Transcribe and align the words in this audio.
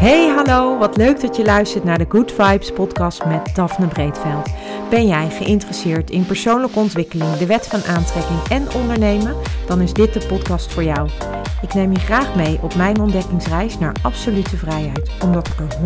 Hey, 0.00 0.28
hallo, 0.36 0.78
wat 0.78 0.96
leuk 0.96 1.20
dat 1.20 1.36
je 1.36 1.44
luistert 1.44 1.84
naar 1.84 1.98
de 1.98 2.06
Good 2.08 2.32
Vibes 2.32 2.72
podcast 2.72 3.24
met 3.24 3.54
Daphne 3.54 3.86
Breedveld. 3.86 4.48
Ben 4.90 5.06
jij 5.06 5.30
geïnteresseerd 5.30 6.10
in 6.10 6.26
persoonlijke 6.26 6.78
ontwikkeling, 6.78 7.32
de 7.32 7.46
wet 7.46 7.66
van 7.66 7.82
aantrekking 7.84 8.42
en 8.48 8.74
ondernemen? 8.74 9.36
Dan 9.66 9.80
is 9.80 9.92
dit 9.92 10.12
de 10.12 10.26
podcast 10.26 10.72
voor 10.72 10.84
jou. 10.84 11.08
Ik 11.62 11.74
neem 11.74 11.92
je 11.92 11.98
graag 11.98 12.34
mee 12.34 12.58
op 12.62 12.74
mijn 12.74 13.00
ontdekkingsreis 13.00 13.78
naar 13.78 13.96
absolute 14.02 14.56
vrijheid, 14.56 15.10
omdat 15.22 15.48
ik 15.48 15.58
er 15.58 15.76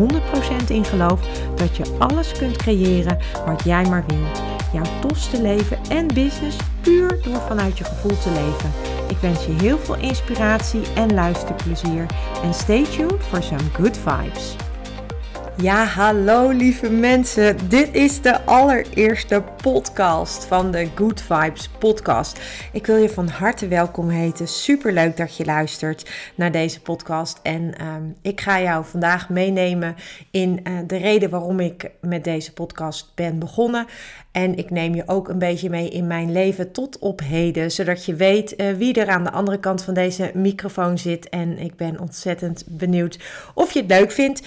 100% 0.64 0.66
in 0.68 0.84
geloof 0.84 1.20
dat 1.54 1.76
je 1.76 1.84
alles 1.98 2.32
kunt 2.32 2.56
creëren 2.56 3.18
wat 3.46 3.64
jij 3.64 3.84
maar 3.88 4.04
wilt. 4.06 4.55
Jouw 4.76 5.00
tofste 5.00 5.42
leven 5.42 5.78
en 5.88 6.06
business 6.06 6.56
puur 6.80 7.22
door 7.22 7.40
vanuit 7.40 7.78
je 7.78 7.84
gevoel 7.84 8.18
te 8.18 8.30
leven. 8.30 8.72
Ik 9.08 9.16
wens 9.16 9.46
je 9.46 9.52
heel 9.52 9.78
veel 9.78 9.96
inspiratie 9.96 10.80
en 10.94 11.14
luisterplezier. 11.14 12.06
En 12.42 12.54
stay 12.54 12.84
tuned 12.84 13.24
voor 13.24 13.42
some 13.42 13.70
good 13.72 13.98
vibes. 13.98 14.56
Ja, 15.62 15.84
hallo 15.84 16.50
lieve 16.50 16.90
mensen. 16.90 17.68
Dit 17.68 17.94
is 17.94 18.20
de 18.20 18.44
allereerste 18.44 19.42
podcast 19.62 20.44
van 20.44 20.70
de 20.70 20.88
Good 20.94 21.22
Vibes 21.22 21.68
podcast. 21.78 22.40
Ik 22.72 22.86
wil 22.86 22.96
je 22.96 23.08
van 23.08 23.28
harte 23.28 23.68
welkom 23.68 24.08
heten. 24.08 24.48
Super 24.48 24.92
leuk 24.92 25.16
dat 25.16 25.36
je 25.36 25.44
luistert 25.44 26.10
naar 26.34 26.52
deze 26.52 26.80
podcast. 26.80 27.40
En 27.42 27.74
ehm, 27.78 28.02
ik 28.22 28.40
ga 28.40 28.60
jou 28.60 28.84
vandaag 28.84 29.28
meenemen 29.28 29.94
in 30.30 30.60
uh, 30.62 30.78
de 30.86 30.96
reden 30.96 31.30
waarom 31.30 31.60
ik 31.60 31.90
met 32.00 32.24
deze 32.24 32.52
podcast 32.52 33.12
ben 33.14 33.38
begonnen. 33.38 33.86
En 34.32 34.56
ik 34.56 34.70
neem 34.70 34.94
je 34.94 35.02
ook 35.06 35.28
een 35.28 35.38
beetje 35.38 35.70
mee 35.70 35.88
in 35.88 36.06
mijn 36.06 36.32
leven 36.32 36.72
tot 36.72 36.98
op 36.98 37.20
heden, 37.20 37.70
zodat 37.70 38.04
je 38.04 38.14
weet 38.14 38.60
uh, 38.60 38.72
wie 38.72 38.94
er 38.94 39.08
aan 39.08 39.24
de 39.24 39.32
andere 39.32 39.58
kant 39.58 39.82
van 39.82 39.94
deze 39.94 40.30
microfoon 40.34 40.98
zit. 40.98 41.28
En 41.28 41.58
ik 41.58 41.76
ben 41.76 42.00
ontzettend 42.00 42.64
benieuwd 42.66 43.18
of 43.54 43.72
je 43.72 43.80
het 43.80 43.90
leuk 43.90 44.12
vindt. 44.12 44.42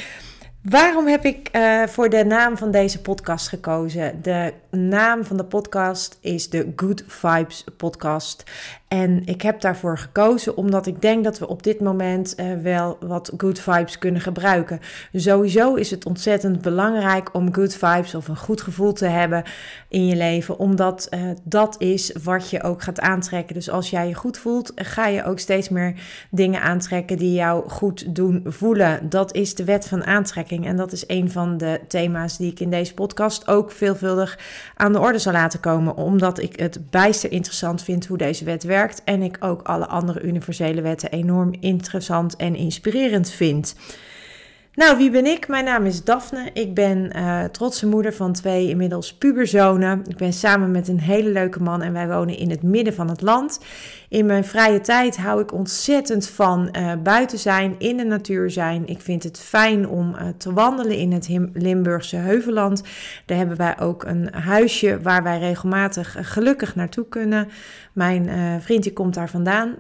Waarom 0.61 1.07
heb 1.07 1.25
ik 1.25 1.49
uh, 1.55 1.83
voor 1.83 2.09
de 2.09 2.25
naam 2.25 2.57
van 2.57 2.71
deze 2.71 3.02
podcast 3.02 3.47
gekozen? 3.47 4.21
De 4.21 4.53
naam 4.69 5.25
van 5.25 5.38
de 5.38 5.43
podcast 5.43 6.17
is 6.21 6.49
de 6.49 6.73
Good 6.75 7.03
Vibes 7.07 7.63
Podcast. 7.77 8.43
En 8.89 9.21
ik 9.25 9.41
heb 9.41 9.61
daarvoor 9.61 9.97
gekozen 9.97 10.57
omdat 10.57 10.85
ik 10.85 11.01
denk 11.01 11.23
dat 11.23 11.39
we 11.39 11.47
op 11.47 11.63
dit 11.63 11.79
moment 11.79 12.33
uh, 12.39 12.45
wel 12.61 12.97
wat 12.99 13.31
good 13.37 13.59
vibes 13.59 13.97
kunnen 13.97 14.21
gebruiken. 14.21 14.79
Sowieso 15.13 15.75
is 15.75 15.91
het 15.91 16.05
ontzettend 16.05 16.61
belangrijk 16.61 17.33
om 17.33 17.53
good 17.53 17.75
vibes 17.75 18.15
of 18.15 18.27
een 18.27 18.37
goed 18.37 18.61
gevoel 18.61 18.93
te 18.93 19.05
hebben 19.05 19.43
in 19.87 20.07
je 20.07 20.15
leven, 20.15 20.59
omdat 20.59 21.07
uh, 21.13 21.19
dat 21.43 21.75
is 21.81 22.15
wat 22.23 22.49
je 22.49 22.63
ook 22.63 22.81
gaat 22.81 22.99
aantrekken. 22.99 23.55
Dus 23.55 23.69
als 23.69 23.89
jij 23.89 24.07
je 24.07 24.13
goed 24.13 24.37
voelt, 24.37 24.71
ga 24.75 25.07
je 25.07 25.23
ook 25.23 25.39
steeds 25.39 25.69
meer 25.69 25.93
dingen 26.31 26.61
aantrekken 26.61 27.17
die 27.17 27.33
jou 27.33 27.69
goed 27.69 28.15
doen 28.15 28.41
voelen. 28.45 29.09
Dat 29.09 29.35
is 29.35 29.55
de 29.55 29.63
wet 29.63 29.87
van 29.87 30.05
aantrekking 30.05 30.65
en 30.65 30.75
dat 30.75 30.91
is 30.91 31.03
een 31.07 31.31
van 31.31 31.57
de 31.57 31.79
thema's 31.87 32.37
die 32.37 32.51
ik 32.51 32.59
in 32.59 32.69
deze 32.69 32.93
podcast 32.93 33.47
ook 33.47 33.71
veelvuldig 33.71 34.39
aan 34.75 34.93
de 34.93 34.99
orde 34.99 35.19
zal 35.19 35.33
laten 35.33 35.59
komen, 35.59 35.95
omdat 35.95 36.39
ik 36.39 36.59
het 36.59 36.79
bijster 36.89 37.31
interessant 37.31 37.83
vind 37.83 38.05
hoe 38.05 38.17
deze 38.17 38.45
wet 38.45 38.63
werkt 38.63 38.77
en 39.03 39.22
ik 39.22 39.38
ook 39.39 39.61
alle 39.61 39.88
andere 39.88 40.22
universele 40.22 40.81
wetten 40.81 41.11
enorm 41.11 41.53
interessant 41.59 42.35
en 42.35 42.55
inspirerend 42.55 43.30
vind. 43.30 43.75
Nou, 44.73 44.97
wie 44.97 45.11
ben 45.11 45.25
ik? 45.25 45.47
Mijn 45.47 45.65
naam 45.65 45.85
is 45.85 46.03
Daphne. 46.03 46.49
Ik 46.53 46.73
ben 46.73 47.11
uh, 47.15 47.43
trotse 47.43 47.87
moeder 47.87 48.13
van 48.13 48.33
twee 48.33 48.69
inmiddels 48.69 49.13
puberzonen. 49.13 50.01
Ik 50.07 50.17
ben 50.17 50.33
samen 50.33 50.71
met 50.71 50.87
een 50.87 50.99
hele 50.99 51.29
leuke 51.29 51.63
man 51.63 51.81
en 51.81 51.93
wij 51.93 52.07
wonen 52.07 52.37
in 52.37 52.49
het 52.49 52.63
midden 52.63 52.93
van 52.93 53.09
het 53.09 53.21
land. 53.21 53.59
In 54.09 54.25
mijn 54.25 54.43
vrije 54.43 54.81
tijd 54.81 55.17
hou 55.17 55.41
ik 55.41 55.53
ontzettend 55.53 56.27
van 56.27 56.75
uh, 56.77 56.91
buiten 57.03 57.39
zijn, 57.39 57.75
in 57.77 57.97
de 57.97 58.03
natuur 58.03 58.51
zijn. 58.51 58.87
Ik 58.87 59.02
vind 59.02 59.23
het 59.23 59.39
fijn 59.39 59.87
om 59.87 60.15
uh, 60.15 60.27
te 60.37 60.53
wandelen 60.53 60.97
in 60.97 61.11
het 61.11 61.27
Limburgse 61.53 62.15
Heuvelland. 62.15 62.83
Daar 63.25 63.37
hebben 63.37 63.58
wij 63.58 63.79
ook 63.79 64.03
een 64.03 64.33
huisje 64.33 65.02
waar 65.02 65.23
wij 65.23 65.39
regelmatig 65.39 66.15
gelukkig 66.21 66.75
naartoe 66.75 67.08
kunnen. 67.08 67.47
Mijn 67.93 68.29
vriend 68.61 68.83
die 68.83 68.93
komt 68.93 69.13
daar 69.13 69.29
vandaan. 69.29 69.75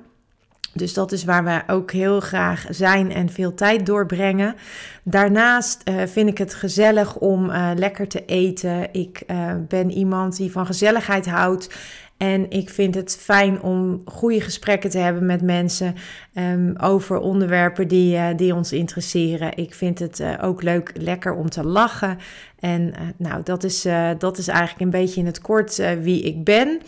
Dus 0.73 0.93
dat 0.93 1.11
is 1.11 1.23
waar 1.23 1.43
we 1.43 1.73
ook 1.73 1.91
heel 1.91 2.19
graag 2.19 2.65
zijn 2.69 3.11
en 3.11 3.29
veel 3.29 3.53
tijd 3.53 3.85
doorbrengen. 3.85 4.55
Daarnaast 5.03 5.89
uh, 5.89 6.01
vind 6.05 6.29
ik 6.29 6.37
het 6.37 6.53
gezellig 6.53 7.15
om 7.15 7.49
uh, 7.49 7.71
lekker 7.75 8.07
te 8.07 8.25
eten. 8.25 8.93
Ik 8.93 9.23
uh, 9.27 9.51
ben 9.67 9.91
iemand 9.91 10.37
die 10.37 10.51
van 10.51 10.65
gezelligheid 10.65 11.25
houdt. 11.25 11.69
En 12.17 12.49
ik 12.49 12.69
vind 12.69 12.95
het 12.95 13.17
fijn 13.21 13.61
om 13.61 14.01
goede 14.05 14.41
gesprekken 14.41 14.89
te 14.89 14.97
hebben 14.97 15.25
met 15.25 15.41
mensen 15.41 15.95
um, 16.33 16.75
over 16.77 17.17
onderwerpen 17.17 17.87
die, 17.87 18.35
die 18.35 18.55
ons 18.55 18.71
interesseren. 18.71 19.57
Ik 19.57 19.73
vind 19.73 19.99
het 19.99 20.23
ook 20.41 20.63
leuk, 20.63 20.91
lekker 20.93 21.33
om 21.33 21.49
te 21.49 21.63
lachen. 21.63 22.17
En 22.59 22.93
nou, 23.17 23.43
dat 23.43 23.63
is, 23.63 23.87
dat 24.17 24.37
is 24.37 24.47
eigenlijk 24.47 24.81
een 24.81 24.99
beetje 24.99 25.19
in 25.19 25.25
het 25.25 25.41
kort 25.41 25.75
wie 26.01 26.21
ik 26.21 26.43
ben. 26.43 26.81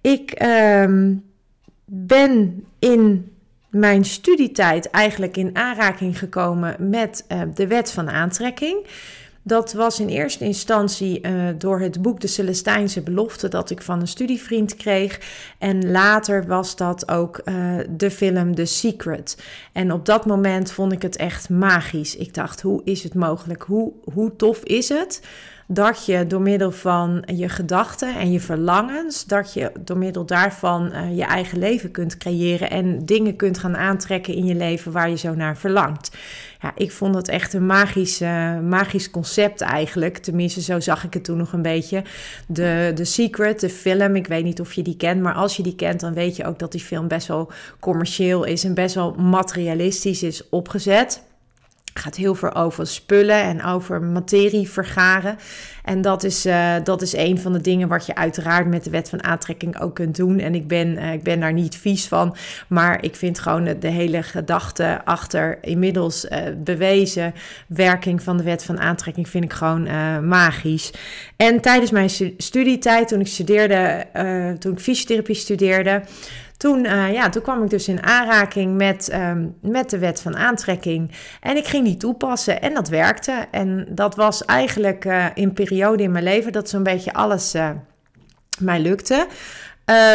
Ik. 0.00 0.42
Um, 0.82 1.24
ben 1.86 2.64
in 2.78 3.30
mijn 3.70 4.04
studietijd 4.04 4.90
eigenlijk 4.90 5.36
in 5.36 5.56
aanraking 5.56 6.18
gekomen 6.18 6.76
met 6.90 7.24
uh, 7.32 7.42
de 7.54 7.66
wet 7.66 7.92
van 7.92 8.10
aantrekking. 8.10 8.86
Dat 9.42 9.72
was 9.72 10.00
in 10.00 10.08
eerste 10.08 10.44
instantie 10.44 11.26
uh, 11.26 11.32
door 11.58 11.80
het 11.80 12.02
boek 12.02 12.20
De 12.20 12.26
Celestijnse 12.26 13.02
Belofte 13.02 13.48
dat 13.48 13.70
ik 13.70 13.82
van 13.82 14.00
een 14.00 14.08
studievriend 14.08 14.76
kreeg. 14.76 15.20
En 15.58 15.90
later 15.90 16.46
was 16.46 16.76
dat 16.76 17.10
ook 17.10 17.40
uh, 17.44 17.78
de 17.90 18.10
film 18.10 18.54
The 18.54 18.64
Secret. 18.64 19.42
En 19.72 19.92
op 19.92 20.06
dat 20.06 20.26
moment 20.26 20.72
vond 20.72 20.92
ik 20.92 21.02
het 21.02 21.16
echt 21.16 21.48
magisch. 21.48 22.16
Ik 22.16 22.34
dacht, 22.34 22.60
hoe 22.60 22.80
is 22.84 23.02
het 23.02 23.14
mogelijk? 23.14 23.62
Hoe, 23.62 23.92
hoe 24.12 24.36
tof 24.36 24.64
is 24.64 24.88
het? 24.88 25.20
Dat 25.66 26.06
je 26.06 26.26
door 26.26 26.40
middel 26.40 26.70
van 26.70 27.22
je 27.34 27.48
gedachten 27.48 28.16
en 28.16 28.32
je 28.32 28.40
verlangens, 28.40 29.24
dat 29.24 29.52
je 29.52 29.72
door 29.80 29.98
middel 29.98 30.24
daarvan 30.24 30.92
uh, 30.92 31.16
je 31.16 31.24
eigen 31.24 31.58
leven 31.58 31.90
kunt 31.90 32.16
creëren 32.16 32.70
en 32.70 33.04
dingen 33.04 33.36
kunt 33.36 33.58
gaan 33.58 33.76
aantrekken 33.76 34.34
in 34.34 34.44
je 34.44 34.54
leven 34.54 34.92
waar 34.92 35.10
je 35.10 35.16
zo 35.16 35.34
naar 35.34 35.56
verlangt. 35.56 36.16
Ja, 36.60 36.72
ik 36.76 36.92
vond 36.92 37.14
het 37.14 37.28
echt 37.28 37.52
een 37.52 37.66
magisch, 37.66 38.20
magisch 38.62 39.10
concept 39.10 39.60
eigenlijk. 39.60 40.18
Tenminste, 40.18 40.60
zo 40.60 40.80
zag 40.80 41.04
ik 41.04 41.14
het 41.14 41.24
toen 41.24 41.36
nog 41.36 41.52
een 41.52 41.62
beetje. 41.62 42.02
De, 42.46 42.92
The 42.94 43.04
Secret, 43.04 43.60
de 43.60 43.68
film, 43.68 44.16
ik 44.16 44.26
weet 44.26 44.44
niet 44.44 44.60
of 44.60 44.72
je 44.72 44.82
die 44.82 44.96
kent, 44.96 45.22
maar 45.22 45.34
als 45.34 45.56
je 45.56 45.62
die 45.62 45.74
kent, 45.74 46.00
dan 46.00 46.14
weet 46.14 46.36
je 46.36 46.44
ook 46.44 46.58
dat 46.58 46.72
die 46.72 46.80
film 46.80 47.08
best 47.08 47.26
wel 47.26 47.50
commercieel 47.80 48.44
is 48.44 48.64
en 48.64 48.74
best 48.74 48.94
wel 48.94 49.14
materialistisch 49.14 50.22
is 50.22 50.48
opgezet 50.48 51.25
gaat 51.98 52.16
heel 52.16 52.34
veel 52.34 52.54
over 52.54 52.86
spullen 52.86 53.42
en 53.42 53.64
over 53.64 54.02
materie 54.02 54.68
vergaren. 54.68 55.38
En 55.84 56.00
dat 56.02 56.24
is, 56.24 56.46
uh, 56.46 56.74
dat 56.84 57.02
is 57.02 57.12
een 57.16 57.38
van 57.38 57.52
de 57.52 57.60
dingen 57.60 57.88
wat 57.88 58.06
je 58.06 58.14
uiteraard 58.14 58.66
met 58.66 58.84
de 58.84 58.90
wet 58.90 59.08
van 59.08 59.24
aantrekking 59.24 59.80
ook 59.80 59.94
kunt 59.94 60.16
doen. 60.16 60.38
En 60.38 60.54
ik 60.54 60.68
ben, 60.68 60.88
uh, 60.88 61.12
ik 61.12 61.22
ben 61.22 61.40
daar 61.40 61.52
niet 61.52 61.76
vies 61.76 62.06
van. 62.06 62.36
Maar 62.68 63.04
ik 63.04 63.16
vind 63.16 63.38
gewoon 63.38 63.64
de, 63.64 63.88
hele 63.88 64.22
gedachte 64.22 65.00
achter 65.04 65.58
inmiddels 65.60 66.24
uh, 66.24 66.38
bewezen 66.56 67.34
werking 67.66 68.22
van 68.22 68.36
de 68.36 68.42
wet 68.42 68.64
van 68.64 68.80
aantrekking 68.80 69.28
vind 69.28 69.44
ik 69.44 69.52
gewoon 69.52 69.82
magisch. 70.28 70.92
En 71.36 71.60
tijdens 71.60 71.90
mijn 71.90 72.10
studietijd, 72.36 73.08
toen 73.08 73.20
ik 73.20 73.26
studeerde, 73.26 74.06
toen 74.58 74.72
ik 74.72 74.78
fysiotherapie 74.78 75.34
studeerde 75.34 76.02
toen, 76.56 76.84
uh, 76.84 77.12
ja, 77.12 77.28
toen 77.28 77.42
kwam 77.42 77.62
ik 77.62 77.70
dus 77.70 77.88
in 77.88 78.02
aanraking 78.02 78.76
met, 78.76 79.14
um, 79.14 79.56
met 79.60 79.90
de 79.90 79.98
wet 79.98 80.20
van 80.20 80.36
aantrekking. 80.36 81.10
En 81.40 81.56
ik 81.56 81.66
ging 81.66 81.84
die 81.84 81.96
toepassen 81.96 82.62
en 82.62 82.74
dat 82.74 82.88
werkte. 82.88 83.46
En 83.50 83.86
dat 83.90 84.14
was 84.14 84.44
eigenlijk 84.44 85.04
uh, 85.04 85.26
in 85.34 85.52
periode 85.52 86.02
in 86.02 86.10
mijn 86.10 86.24
leven 86.24 86.52
dat 86.52 86.68
zo'n 86.68 86.82
beetje 86.82 87.12
alles 87.12 87.54
uh, 87.54 87.70
mij 88.60 88.80
lukte. 88.80 89.26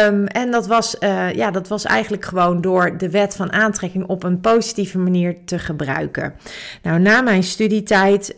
Um, 0.06 0.26
en 0.26 0.50
dat 0.50 0.66
was, 0.66 0.96
ja, 1.34 1.50
dat 1.50 1.68
was 1.68 1.84
eigenlijk 1.84 2.24
gewoon 2.24 2.60
door 2.60 2.98
de 2.98 3.10
wet 3.10 3.36
van 3.36 3.52
aantrekking 3.52 4.06
op 4.06 4.22
een 4.22 4.40
positieve 4.40 4.98
manier 4.98 5.36
te 5.44 5.58
gebruiken. 5.58 6.34
Nou, 6.82 7.00
na 7.00 7.20
mijn 7.20 7.42
studietijd, 7.42 8.34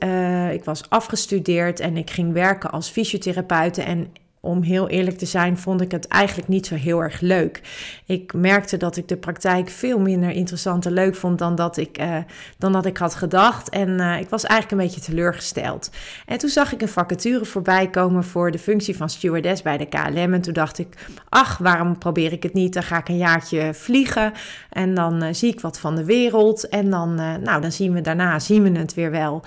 ik 0.52 0.64
was 0.64 0.90
afgestudeerd 0.90 1.80
en 1.80 1.96
ik 1.96 2.10
ging 2.10 2.32
werken 2.32 2.70
als 2.70 2.88
fysiotherapeute. 2.88 3.82
En 3.82 4.12
om 4.44 4.62
heel 4.62 4.88
eerlijk 4.88 5.19
te 5.19 5.26
zijn, 5.26 5.58
vond 5.58 5.81
ik 5.81 5.91
het 5.91 6.08
eigenlijk 6.08 6.49
niet 6.49 6.67
zo 6.67 6.75
heel 6.75 7.02
erg 7.02 7.20
leuk. 7.20 7.61
Ik 8.06 8.32
merkte 8.35 8.76
dat 8.76 8.96
ik 8.96 9.08
de 9.08 9.17
praktijk 9.17 9.69
veel 9.69 9.99
minder 9.99 10.31
interessant 10.31 10.87
en 10.87 10.93
leuk 10.93 11.14
vond 11.14 11.38
dan 11.38 11.55
dat 11.55 11.76
ik, 11.76 12.00
uh, 12.00 12.17
dan 12.58 12.73
dat 12.73 12.87
ik 12.87 12.96
had 12.96 13.14
gedacht. 13.14 13.69
En 13.69 13.88
uh, 13.88 14.20
ik 14.20 14.29
was 14.29 14.44
eigenlijk 14.44 14.81
een 14.81 14.87
beetje 14.88 15.11
teleurgesteld. 15.11 15.91
En 16.26 16.38
toen 16.38 16.49
zag 16.49 16.73
ik 16.73 16.82
een 16.82 16.88
vacature 16.88 17.44
voorbij 17.44 17.91
komen 17.91 18.25
voor 18.25 18.50
de 18.50 18.58
functie 18.58 18.96
van 18.96 19.11
stewardess 19.11 19.62
bij 19.62 19.76
de 19.76 19.87
KLM. 19.87 20.35
En 20.35 20.41
toen 20.41 20.52
dacht 20.52 20.79
ik, 20.79 20.88
ach, 21.29 21.58
waarom 21.58 21.99
probeer 21.99 22.32
ik 22.32 22.43
het 22.43 22.55
niet? 22.55 22.73
Dan 22.73 22.82
ga 22.82 22.99
ik 22.99 23.08
een 23.08 23.17
jaartje 23.17 23.75
vliegen 23.75 24.32
en 24.70 24.94
dan 24.94 25.25
uh, 25.25 25.29
zie 25.32 25.52
ik 25.52 25.61
wat 25.61 25.79
van 25.79 25.96
de 25.96 26.05
wereld. 26.05 26.69
En 26.69 26.91
dan, 26.91 27.14
nou, 27.14 27.61
dan 27.61 27.73
zien 27.73 27.93
we 27.93 28.00
daarna, 28.00 28.38
zien 28.38 28.62
we 28.62 28.79
het 28.79 28.94
weer 28.94 29.11
wel. 29.11 29.43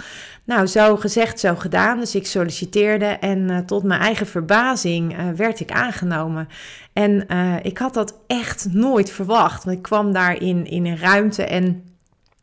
Nou, 0.48 0.68
zo 0.68 0.98
gezegd, 0.98 1.40
zo 1.40 1.56
gedaan. 1.56 2.00
Dus 2.00 2.16
ik 2.16 2.28
solliciteerde 2.28 3.06
en 3.06 3.66
tot 3.66 3.84
mijn 3.84 4.02
eigen 4.02 4.28
verbazing 4.28 4.48
verbazing 4.48 5.36
werd 5.36 5.60
ik 5.60 5.72
aangenomen. 5.72 6.48
En 6.94 7.28
ik 7.64 7.78
had 7.78 7.94
dat 7.94 8.20
echt 8.28 8.68
nooit 8.72 9.12
verwacht. 9.12 9.64
Want 9.64 9.78
ik 9.78 9.84
kwam 9.84 10.14
daar 10.14 10.42
in, 10.42 10.66
in 10.66 10.86
een 10.86 10.98
ruimte 10.98 11.44
en 11.44 11.84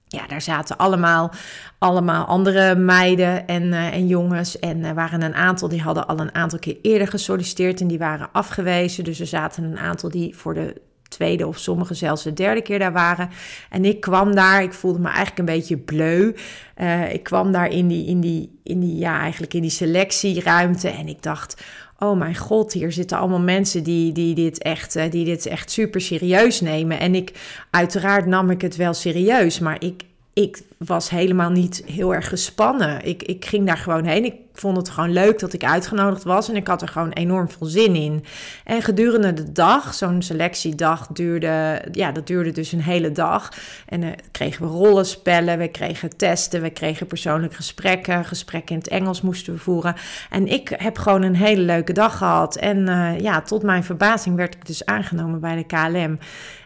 ja, 0.06 0.26
daar 0.26 0.42
zaten 0.42 0.76
allemaal, 0.76 1.30
allemaal 1.78 2.24
andere 2.24 2.74
meiden 2.74 3.46
en, 3.46 3.72
en 3.72 4.06
jongens. 4.06 4.58
En 4.58 4.84
er 4.84 4.94
waren 4.94 5.22
een 5.22 5.34
aantal 5.34 5.68
die 5.68 5.82
hadden 5.82 6.06
al 6.06 6.18
een 6.18 6.34
aantal 6.34 6.58
keer 6.58 6.76
eerder 6.82 7.08
gesolliciteerd 7.08 7.80
en 7.80 7.88
die 7.88 7.98
waren 7.98 8.28
afgewezen. 8.32 9.04
Dus 9.04 9.20
er 9.20 9.26
zaten 9.26 9.64
een 9.64 9.78
aantal 9.78 10.10
die 10.10 10.36
voor 10.36 10.54
de 10.54 10.80
tweede 11.08 11.46
of 11.46 11.58
sommigen 11.58 11.96
zelfs 11.96 12.22
de 12.22 12.32
derde 12.32 12.62
keer 12.62 12.78
daar 12.78 12.92
waren. 12.92 13.30
En 13.70 13.84
ik 13.84 14.00
kwam 14.00 14.34
daar, 14.34 14.62
ik 14.62 14.72
voelde 14.72 14.98
me 14.98 15.06
eigenlijk 15.06 15.38
een 15.38 15.44
beetje 15.44 15.76
bleu. 15.76 16.32
Uh, 16.76 17.12
ik 17.12 17.22
kwam 17.22 17.52
daar 17.52 17.70
in 17.70 17.88
die, 17.88 18.06
in 18.06 18.20
die, 18.20 18.58
in 18.62 18.80
die, 18.80 18.96
ja, 18.96 19.20
eigenlijk 19.20 19.54
in 19.54 19.62
die 19.62 19.70
selectieruimte 19.70 20.88
en 20.88 21.08
ik 21.08 21.22
dacht 21.22 21.62
oh 21.98 22.18
mijn 22.18 22.36
god, 22.36 22.72
hier 22.72 22.92
zitten 22.92 23.18
allemaal 23.18 23.40
mensen 23.40 23.82
die, 23.82 24.12
die, 24.12 24.34
dit 24.34 24.62
echt, 24.62 24.96
eh, 24.96 25.10
die 25.10 25.24
dit 25.24 25.46
echt 25.46 25.70
super 25.70 26.00
serieus 26.00 26.60
nemen. 26.60 26.98
En 26.98 27.14
ik, 27.14 27.32
uiteraard 27.70 28.26
nam 28.26 28.50
ik 28.50 28.60
het 28.60 28.76
wel 28.76 28.94
serieus, 28.94 29.58
maar 29.58 29.76
ik, 29.82 30.02
ik 30.32 30.62
was 30.86 31.10
helemaal 31.10 31.50
niet 31.50 31.82
heel 31.86 32.14
erg 32.14 32.28
gespannen. 32.28 33.04
Ik, 33.04 33.22
ik 33.22 33.44
ging 33.44 33.66
daar 33.66 33.78
gewoon 33.78 34.04
heen. 34.04 34.24
Ik 34.24 34.34
vond 34.54 34.76
het 34.76 34.88
gewoon 34.88 35.12
leuk 35.12 35.38
dat 35.38 35.52
ik 35.52 35.64
uitgenodigd 35.64 36.22
was 36.22 36.48
en 36.48 36.56
ik 36.56 36.66
had 36.66 36.82
er 36.82 36.88
gewoon 36.88 37.10
enorm 37.10 37.48
veel 37.48 37.66
zin 37.66 37.94
in. 37.94 38.24
En 38.64 38.82
gedurende 38.82 39.32
de 39.32 39.52
dag, 39.52 39.94
zo'n 39.94 40.22
selectiedag 40.22 41.06
duurde, 41.06 41.82
ja, 41.92 42.12
dat 42.12 42.26
duurde 42.26 42.50
dus 42.50 42.72
een 42.72 42.82
hele 42.82 43.12
dag. 43.12 43.52
En 43.86 44.02
uh, 44.02 44.10
kregen 44.30 44.62
we 44.62 44.68
rollenspellen, 44.68 45.58
we 45.58 45.68
kregen 45.68 46.16
testen, 46.16 46.62
we 46.62 46.70
kregen 46.70 47.06
persoonlijke 47.06 47.56
gesprekken, 47.56 48.24
gesprekken 48.24 48.74
in 48.74 48.80
het 48.80 48.90
Engels 48.90 49.20
moesten 49.20 49.52
we 49.52 49.58
voeren. 49.58 49.94
En 50.30 50.46
ik 50.46 50.74
heb 50.76 50.98
gewoon 50.98 51.22
een 51.22 51.36
hele 51.36 51.62
leuke 51.62 51.92
dag 51.92 52.18
gehad. 52.18 52.56
En 52.56 52.78
uh, 52.88 53.18
ja, 53.18 53.40
tot 53.40 53.62
mijn 53.62 53.84
verbazing 53.84 54.36
werd 54.36 54.54
ik 54.54 54.66
dus 54.66 54.84
aangenomen 54.84 55.40
bij 55.40 55.56
de 55.56 55.64
KLM. 55.64 56.18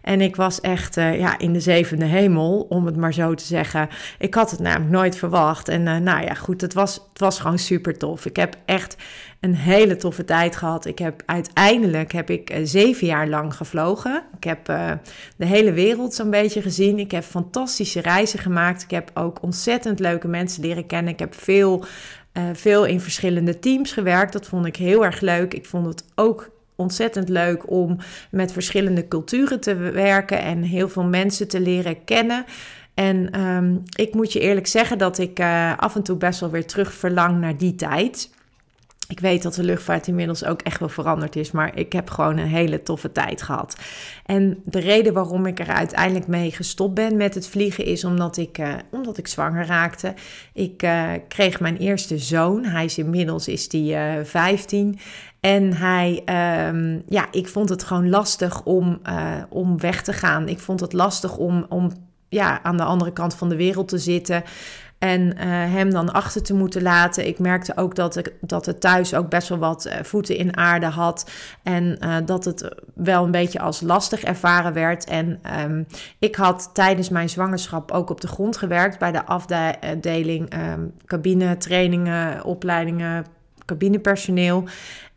En 0.02 0.20
ik 0.20 0.36
was 0.36 0.60
echt 0.60 0.96
uh, 0.96 1.18
ja, 1.18 1.38
in 1.38 1.52
de 1.52 1.60
zevende 1.60 2.04
hemel, 2.04 2.66
om 2.68 2.86
het 2.86 2.96
maar 2.96 3.12
zo 3.12 3.34
te 3.34 3.44
zeggen. 3.44 3.88
Ik 4.18 4.34
had 4.34 4.50
het 4.50 4.60
namelijk 4.60 4.90
nooit 4.90 5.16
verwacht. 5.16 5.68
En 5.68 5.82
nou 5.82 6.24
ja, 6.24 6.34
goed, 6.34 6.60
het 6.60 6.74
was, 6.74 6.94
het 6.94 7.18
was 7.18 7.40
gewoon 7.40 7.58
super 7.58 7.98
tof. 7.98 8.26
Ik 8.26 8.36
heb 8.36 8.56
echt 8.64 8.96
een 9.40 9.54
hele 9.54 9.96
toffe 9.96 10.24
tijd 10.24 10.56
gehad. 10.56 10.86
Ik 10.86 10.98
heb 10.98 11.22
uiteindelijk 11.26 12.12
heb 12.12 12.30
ik 12.30 12.50
uh, 12.50 12.58
zeven 12.62 13.06
jaar 13.06 13.28
lang 13.28 13.54
gevlogen. 13.54 14.22
Ik 14.36 14.44
heb 14.44 14.68
uh, 14.68 14.90
de 15.36 15.46
hele 15.46 15.72
wereld 15.72 16.14
zo'n 16.14 16.30
beetje 16.30 16.62
gezien. 16.62 16.98
Ik 16.98 17.10
heb 17.10 17.24
fantastische 17.24 18.00
reizen 18.00 18.38
gemaakt. 18.38 18.82
Ik 18.82 18.90
heb 18.90 19.10
ook 19.14 19.42
ontzettend 19.42 19.98
leuke 19.98 20.28
mensen 20.28 20.62
leren 20.62 20.86
kennen. 20.86 21.12
Ik 21.12 21.18
heb 21.18 21.34
veel, 21.34 21.84
veel 22.52 22.84
in 22.84 23.00
verschillende 23.00 23.58
teams 23.58 23.92
gewerkt. 23.92 24.32
Dat 24.32 24.46
vond 24.46 24.66
ik 24.66 24.76
heel 24.76 25.04
erg 25.04 25.20
leuk. 25.20 25.54
Ik 25.54 25.66
vond 25.66 25.86
het 25.86 26.04
ook 26.14 26.50
ontzettend 26.78 27.28
leuk 27.28 27.70
om 27.70 27.96
met 28.30 28.52
verschillende 28.52 29.08
culturen 29.08 29.60
te 29.60 29.74
werken 29.74 30.42
en 30.42 30.62
heel 30.62 30.88
veel 30.88 31.04
mensen 31.04 31.48
te 31.48 31.60
leren 31.60 32.04
kennen. 32.04 32.44
En 32.98 33.40
um, 33.40 33.82
ik 33.96 34.14
moet 34.14 34.32
je 34.32 34.40
eerlijk 34.40 34.66
zeggen 34.66 34.98
dat 34.98 35.18
ik 35.18 35.38
uh, 35.38 35.72
af 35.76 35.94
en 35.94 36.02
toe 36.02 36.16
best 36.16 36.40
wel 36.40 36.50
weer 36.50 36.66
terug 36.66 36.92
verlang 36.92 37.40
naar 37.40 37.56
die 37.56 37.74
tijd. 37.74 38.30
Ik 39.08 39.20
weet 39.20 39.42
dat 39.42 39.54
de 39.54 39.62
luchtvaart 39.62 40.06
inmiddels 40.06 40.44
ook 40.44 40.62
echt 40.62 40.80
wel 40.80 40.88
veranderd 40.88 41.36
is, 41.36 41.50
maar 41.50 41.76
ik 41.76 41.92
heb 41.92 42.10
gewoon 42.10 42.38
een 42.38 42.48
hele 42.48 42.82
toffe 42.82 43.12
tijd 43.12 43.42
gehad. 43.42 43.76
En 44.26 44.62
de 44.64 44.78
reden 44.78 45.12
waarom 45.12 45.46
ik 45.46 45.60
er 45.60 45.68
uiteindelijk 45.68 46.26
mee 46.26 46.50
gestopt 46.50 46.94
ben 46.94 47.16
met 47.16 47.34
het 47.34 47.48
vliegen 47.48 47.84
is 47.84 48.04
omdat 48.04 48.36
ik, 48.36 48.58
uh, 48.58 48.74
omdat 48.90 49.18
ik 49.18 49.26
zwanger 49.26 49.66
raakte. 49.66 50.14
Ik 50.52 50.82
uh, 50.82 51.10
kreeg 51.28 51.60
mijn 51.60 51.76
eerste 51.76 52.18
zoon. 52.18 52.64
Hij 52.64 52.84
is 52.84 52.98
inmiddels 52.98 53.48
is 53.48 53.68
die, 53.68 53.94
uh, 53.94 54.12
15. 54.22 54.98
En 55.40 55.72
hij, 55.74 56.22
um, 56.68 57.02
ja, 57.08 57.28
ik 57.30 57.48
vond 57.48 57.68
het 57.68 57.84
gewoon 57.84 58.08
lastig 58.08 58.64
om, 58.64 59.00
om 59.48 59.80
weg 59.80 60.02
te 60.02 60.12
gaan. 60.12 60.48
Ik 60.48 60.58
vond 60.58 60.80
het 60.80 60.92
lastig 60.92 61.36
om, 61.36 61.66
om 61.68 61.90
ja, 62.28 62.62
aan 62.62 62.76
de 62.76 62.84
andere 62.84 63.12
kant 63.12 63.34
van 63.34 63.48
de 63.48 63.56
wereld 63.56 63.88
te 63.88 63.98
zitten. 63.98 64.42
En 64.98 65.20
uh, 65.20 65.32
hem 65.46 65.90
dan 65.90 66.12
achter 66.12 66.42
te 66.42 66.54
moeten 66.54 66.82
laten. 66.82 67.26
Ik 67.26 67.38
merkte 67.38 67.76
ook 67.76 67.94
dat, 67.94 68.16
ik, 68.16 68.32
dat 68.40 68.66
het 68.66 68.80
thuis 68.80 69.14
ook 69.14 69.28
best 69.28 69.48
wel 69.48 69.58
wat 69.58 69.86
uh, 69.86 69.94
voeten 70.02 70.36
in 70.36 70.56
aarde 70.56 70.86
had. 70.86 71.30
En 71.62 71.98
uh, 72.00 72.16
dat 72.24 72.44
het 72.44 72.68
wel 72.94 73.24
een 73.24 73.30
beetje 73.30 73.60
als 73.60 73.80
lastig 73.80 74.22
ervaren 74.22 74.72
werd. 74.72 75.04
En 75.04 75.40
um, 75.64 75.86
ik 76.18 76.34
had 76.36 76.70
tijdens 76.72 77.08
mijn 77.08 77.28
zwangerschap 77.28 77.90
ook 77.90 78.10
op 78.10 78.20
de 78.20 78.28
grond 78.28 78.56
gewerkt 78.56 78.98
bij 78.98 79.12
de 79.12 79.24
afdeling 79.24 80.54
um, 80.54 80.94
cabine, 81.06 81.56
trainingen, 81.56 82.44
opleidingen, 82.44 83.24
cabinepersoneel. 83.64 84.64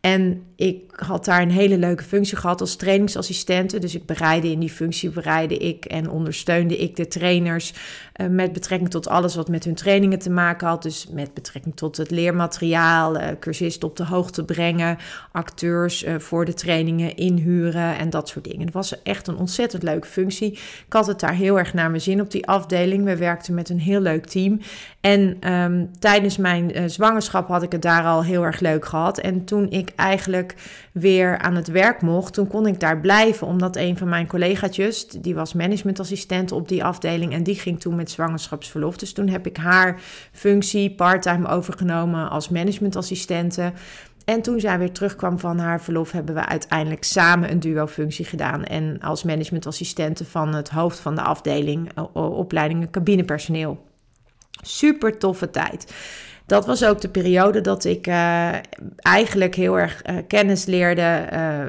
En 0.02 0.44
ik 0.62 0.92
had 0.96 1.25
daar 1.25 1.42
een 1.42 1.52
hele 1.52 1.78
leuke 1.78 2.04
functie 2.04 2.38
gehad 2.38 2.62
als 2.62 2.75
trainingsassistente. 2.75 3.80
Dus 3.80 3.96
ik 3.96 4.06
bereidde 4.06 4.52
in 4.52 4.60
die 4.60 4.69
functie 4.69 5.10
bereidde 5.10 5.58
ik 5.58 5.86
en 5.86 6.10
ondersteunde 6.10 6.78
ik 6.78 6.96
de 6.96 7.08
trainers 7.08 7.74
uh, 8.16 8.28
met 8.28 8.54
betrekking 8.54 8.90
tot 8.90 9.08
alles 9.08 9.36
wat 9.36 9.48
met 9.48 9.63
hun 9.63 9.75
trainingen 9.75 10.19
te 10.19 10.30
maken 10.30 10.68
had. 10.68 10.84
Dus 10.84 11.08
met 11.12 11.34
betrekking 11.34 11.75
tot 11.75 11.98
het 11.98 12.12
leermateriaal, 12.12 13.16
uh, 13.16 13.28
cursisten 13.40 13.88
op 13.88 13.96
de 13.96 14.06
hoogte 14.06 14.46
brengen, 14.46 14.98
acteurs 15.31 16.04
uh, 16.04 16.19
voor 16.19 16.46
de 16.46 16.54
trainingen 16.54 17.16
inhuren 17.16 17.98
en 17.98 18.10
dat 18.10 18.30
soort 18.30 18.46
dingen. 18.46 18.66
Het 18.66 18.74
was 18.74 19.02
echt 19.04 19.28
een 19.28 19.38
ontzettend 19.38 19.84
leuke 19.84 20.08
functie. 20.08 20.52
Ik 20.52 20.94
had 20.94 21.08
het 21.08 21.19
daar 21.19 21.36
heel 21.36 21.58
erg 21.58 21.74
naar 21.74 21.90
mijn 21.90 22.02
zin 22.02 22.22
op 22.22 22.31
die 22.31 22.48
afdeling. 22.48 23.04
We 23.04 23.18
werkten 23.18 23.54
met 23.54 23.69
een 23.69 23.80
heel 23.80 24.02
leuk 24.02 24.25
team. 24.25 24.60
En 25.00 25.52
um, 25.54 25.90
tijdens 26.00 26.38
mijn 26.38 26.90
zwangerschap 26.90 27.48
had 27.48 27.63
ik 27.63 27.72
het 27.72 27.81
daar 27.81 28.04
al 28.04 28.24
heel 28.24 28.44
erg 28.44 28.60
leuk 28.60 28.86
gehad. 28.86 29.18
En 29.18 29.46
toen 29.46 29.69
ik 29.69 29.92
eigenlijk 29.96 30.50
weer 30.92 31.38
aan 31.38 31.56
het 31.56 31.68
werk 31.68 32.01
mocht, 32.01 32.33
toen 32.33 32.48
kon 32.48 32.68
ik 32.68 32.80
daar 32.80 33.00
blijven. 33.00 33.48
Omdat 33.48 33.75
een 33.75 33.98
van 33.98 34.09
mijn 34.09 34.27
collega's, 34.27 35.07
die 35.07 35.36
was 35.36 35.53
managementassistent 35.53 36.51
op 36.51 36.68
die 36.68 36.83
afdeling 36.83 37.33
en 37.33 37.44
die 37.44 37.56
ging 37.56 37.80
toen 37.80 37.95
met 37.95 38.12
zwangerschapsverlof. 38.12 38.98
Dus 38.98 39.13
toen 39.13 39.27
heb 39.27 39.48
ik 39.48 39.57
haar 39.57 40.01
functie 40.31 40.95
parttime 40.95 41.48
overgenomen 41.48 42.30
als 42.30 42.50
managementassistente. 42.50 43.71
En 44.25 44.42
toen 44.42 44.59
zij 44.59 44.77
weer 44.77 44.92
terugkwam 44.92 45.39
van 45.39 45.59
haar 45.59 45.81
verlof, 45.81 46.12
hebben 46.12 46.36
we 46.36 46.45
uiteindelijk 46.45 47.03
samen 47.03 47.51
een 47.51 47.59
duo-functie 47.59 48.25
gedaan. 48.25 48.63
En 48.63 49.00
als 49.00 49.24
managementassistente 49.24 50.25
van 50.25 50.53
het 50.53 50.69
hoofd 50.69 51.00
van 51.00 51.15
de 51.15 51.21
afdeling, 51.21 51.98
opleidingen 52.13 52.89
cabinepersoneel. 52.89 53.86
Super 54.62 55.18
toffe 55.18 55.50
tijd 55.50 55.94
dat 56.46 56.66
was 56.66 56.86
ook 56.86 57.02
de 57.02 57.10
periode 57.10 57.62
dat 57.62 57.86
ik 57.86 58.08
uh, 58.08 58.50
eigenlijk 58.96 59.56
heel 59.56 59.80
erg 59.80 60.02
uh, 60.06 60.16
kennis 60.28 60.66
leerde, 60.66 61.28
uh, 61.34 61.60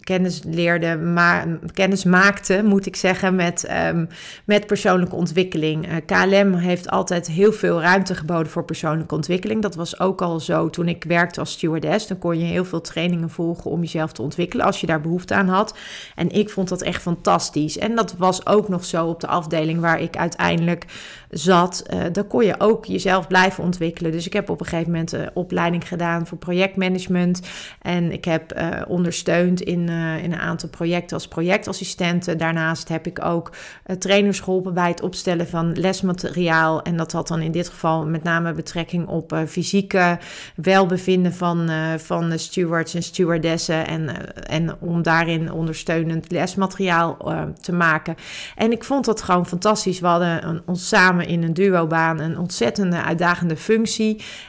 kennis 0.00 0.42
leerde, 0.44 0.96
ma 0.96 1.44
kennis 1.72 2.04
maakte, 2.04 2.62
moet 2.64 2.86
ik 2.86 2.96
zeggen, 2.96 3.34
met, 3.34 3.68
um, 3.88 4.08
met 4.44 4.66
persoonlijke 4.66 5.14
ontwikkeling. 5.16 6.04
KLM 6.06 6.54
heeft 6.54 6.90
altijd 6.90 7.26
heel 7.26 7.52
veel 7.52 7.80
ruimte 7.80 8.14
geboden 8.14 8.52
voor 8.52 8.64
persoonlijke 8.64 9.14
ontwikkeling. 9.14 9.62
Dat 9.62 9.74
was 9.74 10.00
ook 10.00 10.22
al 10.22 10.40
zo 10.40 10.70
toen 10.70 10.88
ik 10.88 11.04
werkte 11.04 11.40
als 11.40 11.52
stewardess. 11.52 12.06
Dan 12.06 12.18
kon 12.18 12.38
je 12.38 12.44
heel 12.44 12.64
veel 12.64 12.80
trainingen 12.80 13.30
volgen 13.30 13.70
om 13.70 13.80
jezelf 13.80 14.12
te 14.12 14.22
ontwikkelen 14.22 14.66
als 14.66 14.80
je 14.80 14.86
daar 14.86 15.00
behoefte 15.00 15.34
aan 15.34 15.48
had. 15.48 15.78
En 16.14 16.30
ik 16.30 16.50
vond 16.50 16.68
dat 16.68 16.82
echt 16.82 17.02
fantastisch. 17.02 17.78
En 17.78 17.94
dat 17.94 18.14
was 18.18 18.46
ook 18.46 18.68
nog 18.68 18.84
zo 18.84 19.06
op 19.06 19.20
de 19.20 19.26
afdeling 19.26 19.80
waar 19.80 20.00
ik 20.00 20.16
uiteindelijk 20.16 20.84
zat. 21.30 21.82
daar 22.12 22.24
kon 22.24 22.44
je 22.44 22.54
ook 22.58 22.84
jezelf 22.84 23.26
blijven 23.26 23.64
ontwikkelen. 23.64 24.05
Dus 24.10 24.26
ik 24.26 24.32
heb 24.32 24.50
op 24.50 24.60
een 24.60 24.66
gegeven 24.66 24.90
moment 24.90 25.12
een 25.12 25.30
opleiding 25.34 25.88
gedaan 25.88 26.26
voor 26.26 26.38
projectmanagement. 26.38 27.40
En 27.82 28.12
ik 28.12 28.24
heb 28.24 28.56
uh, 28.56 28.68
ondersteund 28.88 29.60
in, 29.60 29.90
uh, 29.90 30.22
in 30.22 30.32
een 30.32 30.38
aantal 30.38 30.68
projecten 30.68 31.16
als 31.16 31.28
projectassistente. 31.28 32.36
Daarnaast 32.36 32.88
heb 32.88 33.06
ik 33.06 33.24
ook 33.24 33.52
trainers 33.98 34.40
geholpen 34.40 34.74
bij 34.74 34.88
het 34.88 35.02
opstellen 35.02 35.48
van 35.48 35.72
lesmateriaal. 35.72 36.82
En 36.82 36.96
dat 36.96 37.12
had 37.12 37.28
dan 37.28 37.40
in 37.40 37.52
dit 37.52 37.68
geval 37.68 38.06
met 38.06 38.22
name 38.22 38.52
betrekking 38.52 39.06
op 39.06 39.44
fysieke 39.48 40.18
welbevinden 40.54 41.34
van, 41.34 41.70
van 41.98 42.38
stewards 42.38 42.94
en 42.94 43.02
stewardessen. 43.02 43.86
En, 43.86 44.34
en 44.46 44.76
om 44.80 45.02
daarin 45.02 45.52
ondersteunend 45.52 46.30
lesmateriaal 46.30 47.16
te 47.60 47.72
maken. 47.72 48.14
En 48.56 48.72
ik 48.72 48.84
vond 48.84 49.04
dat 49.04 49.22
gewoon 49.22 49.46
fantastisch. 49.46 50.00
We 50.00 50.06
hadden 50.06 50.62
ons 50.66 50.88
samen 50.88 51.26
in 51.26 51.42
een 51.42 51.54
duobaan 51.54 52.20
een 52.20 52.38
ontzettende 52.38 53.02
uitdagende 53.02 53.56
functie. 53.56 53.95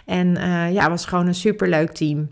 En 0.05 0.27
uh, 0.27 0.73
ja, 0.73 0.89
was 0.89 1.05
gewoon 1.05 1.27
een 1.27 1.35
superleuk 1.35 1.91
team. 1.91 2.27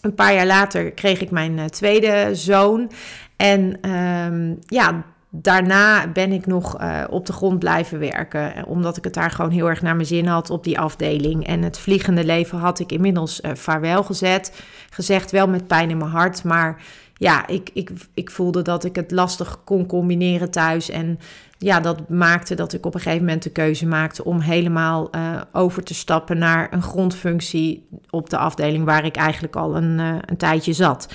Een 0.00 0.14
paar 0.14 0.34
jaar 0.34 0.46
later 0.46 0.90
kreeg 0.90 1.20
ik 1.20 1.30
mijn 1.30 1.58
uh, 1.58 1.64
tweede 1.64 2.34
zoon. 2.34 2.90
En 3.36 3.90
um, 3.90 4.58
ja, 4.66 5.04
daarna 5.30 6.08
ben 6.08 6.32
ik 6.32 6.46
nog 6.46 6.80
uh, 6.80 7.04
op 7.10 7.26
de 7.26 7.32
grond 7.32 7.58
blijven 7.58 7.98
werken. 7.98 8.66
Omdat 8.66 8.96
ik 8.96 9.04
het 9.04 9.14
daar 9.14 9.30
gewoon 9.30 9.50
heel 9.50 9.68
erg 9.68 9.82
naar 9.82 9.96
mijn 9.96 10.06
zin 10.06 10.26
had 10.26 10.50
op 10.50 10.64
die 10.64 10.78
afdeling. 10.78 11.46
En 11.46 11.62
het 11.62 11.78
vliegende 11.78 12.24
leven 12.24 12.58
had 12.58 12.80
ik 12.80 12.92
inmiddels 12.92 13.40
uh, 13.40 13.50
vaarwel 13.54 14.02
gezet. 14.02 14.62
Gezegd 14.90 15.30
wel 15.30 15.48
met 15.48 15.66
pijn 15.66 15.90
in 15.90 15.98
mijn 15.98 16.10
hart. 16.10 16.44
Maar 16.44 16.82
ja, 17.14 17.46
ik, 17.46 17.70
ik, 17.72 17.90
ik 18.14 18.30
voelde 18.30 18.62
dat 18.62 18.84
ik 18.84 18.96
het 18.96 19.10
lastig 19.10 19.64
kon 19.64 19.86
combineren 19.86 20.50
thuis. 20.50 20.90
En 20.90 21.18
ja, 21.58 21.80
dat 21.80 22.08
maakte 22.08 22.54
dat 22.54 22.72
ik 22.72 22.86
op 22.86 22.94
een 22.94 23.00
gegeven 23.00 23.24
moment 23.24 23.42
de 23.42 23.50
keuze 23.50 23.86
maakte 23.86 24.24
om 24.24 24.40
helemaal 24.40 25.08
uh, 25.14 25.40
over 25.52 25.82
te 25.82 25.94
stappen 25.94 26.38
naar 26.38 26.72
een 26.72 26.82
grondfunctie 26.82 27.88
op 28.10 28.30
de 28.30 28.36
afdeling 28.36 28.84
waar 28.84 29.04
ik 29.04 29.16
eigenlijk 29.16 29.56
al 29.56 29.76
een, 29.76 29.98
uh, 29.98 30.16
een 30.20 30.36
tijdje 30.36 30.72
zat. 30.72 31.14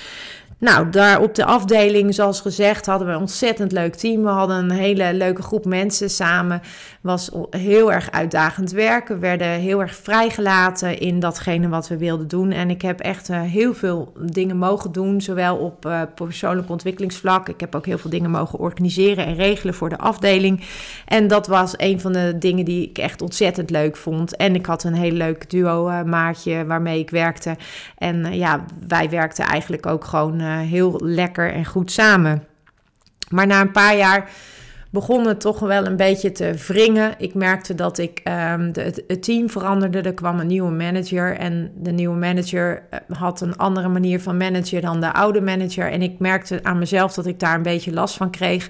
Nou, 0.64 0.90
daar 0.90 1.20
op 1.20 1.34
de 1.34 1.44
afdeling, 1.44 2.14
zoals 2.14 2.40
gezegd, 2.40 2.86
hadden 2.86 3.08
we 3.08 3.12
een 3.14 3.20
ontzettend 3.20 3.72
leuk 3.72 3.94
team. 3.94 4.22
We 4.22 4.28
hadden 4.28 4.56
een 4.56 4.70
hele 4.70 5.14
leuke 5.14 5.42
groep 5.42 5.64
mensen 5.64 6.10
samen. 6.10 6.62
Was 7.00 7.30
heel 7.50 7.92
erg 7.92 8.10
uitdagend 8.10 8.72
werken. 8.72 9.14
We 9.14 9.20
werden 9.20 9.48
heel 9.48 9.80
erg 9.80 9.96
vrijgelaten 9.96 10.98
in 10.98 11.20
datgene 11.20 11.68
wat 11.68 11.88
we 11.88 11.96
wilden 11.96 12.28
doen. 12.28 12.50
En 12.50 12.70
ik 12.70 12.82
heb 12.82 13.00
echt 13.00 13.28
uh, 13.28 13.40
heel 13.40 13.74
veel 13.74 14.12
dingen 14.32 14.56
mogen 14.56 14.92
doen, 14.92 15.20
zowel 15.20 15.56
op 15.56 15.86
uh, 15.86 16.02
persoonlijk 16.14 16.70
ontwikkelingsvlak. 16.70 17.48
Ik 17.48 17.60
heb 17.60 17.74
ook 17.74 17.86
heel 17.86 17.98
veel 17.98 18.10
dingen 18.10 18.30
mogen 18.30 18.58
organiseren 18.58 19.26
en 19.26 19.34
regelen 19.34 19.74
voor 19.74 19.88
de 19.88 19.98
afdeling. 19.98 20.64
En 21.06 21.28
dat 21.28 21.46
was 21.46 21.74
een 21.76 22.00
van 22.00 22.12
de 22.12 22.36
dingen 22.38 22.64
die 22.64 22.88
ik 22.88 22.98
echt 22.98 23.22
ontzettend 23.22 23.70
leuk 23.70 23.96
vond. 23.96 24.36
En 24.36 24.54
ik 24.54 24.66
had 24.66 24.84
een 24.84 24.94
heel 24.94 25.12
leuk 25.12 25.50
duo-maatje 25.50 26.66
waarmee 26.66 26.98
ik 26.98 27.10
werkte. 27.10 27.56
En 27.98 28.34
ja, 28.36 28.64
wij 28.88 29.10
werkten 29.10 29.44
eigenlijk 29.44 29.86
ook 29.86 30.04
gewoon 30.04 30.52
heel 30.58 31.00
lekker 31.04 31.52
en 31.52 31.64
goed 31.64 31.90
samen. 31.90 32.44
Maar 33.28 33.46
na 33.46 33.60
een 33.60 33.72
paar 33.72 33.96
jaar 33.96 34.30
begon 34.94 35.26
het 35.26 35.40
toch 35.40 35.58
wel 35.58 35.86
een 35.86 35.96
beetje 35.96 36.32
te 36.32 36.54
wringen. 36.66 37.14
Ik 37.18 37.34
merkte 37.34 37.74
dat 37.74 37.98
ik 37.98 38.20
de, 38.72 39.04
het 39.06 39.22
team 39.22 39.50
veranderde. 39.50 40.00
Er 40.00 40.14
kwam 40.14 40.40
een 40.40 40.46
nieuwe 40.46 40.70
manager. 40.70 41.36
En 41.36 41.72
de 41.76 41.90
nieuwe 41.90 42.16
manager 42.16 42.82
eh, 42.90 42.98
had 43.18 43.40
een 43.40 43.56
andere 43.56 43.88
manier 43.88 44.20
van 44.20 44.36
managen 44.36 44.82
dan 44.82 45.00
de 45.00 45.12
oude 45.12 45.40
manager. 45.40 45.90
En 45.90 46.02
ik 46.02 46.18
merkte 46.18 46.60
aan 46.62 46.78
mezelf 46.78 47.14
dat 47.14 47.26
ik 47.26 47.40
daar 47.40 47.54
een 47.54 47.62
beetje 47.62 47.92
last 47.92 48.16
van 48.16 48.30
kreeg. 48.30 48.68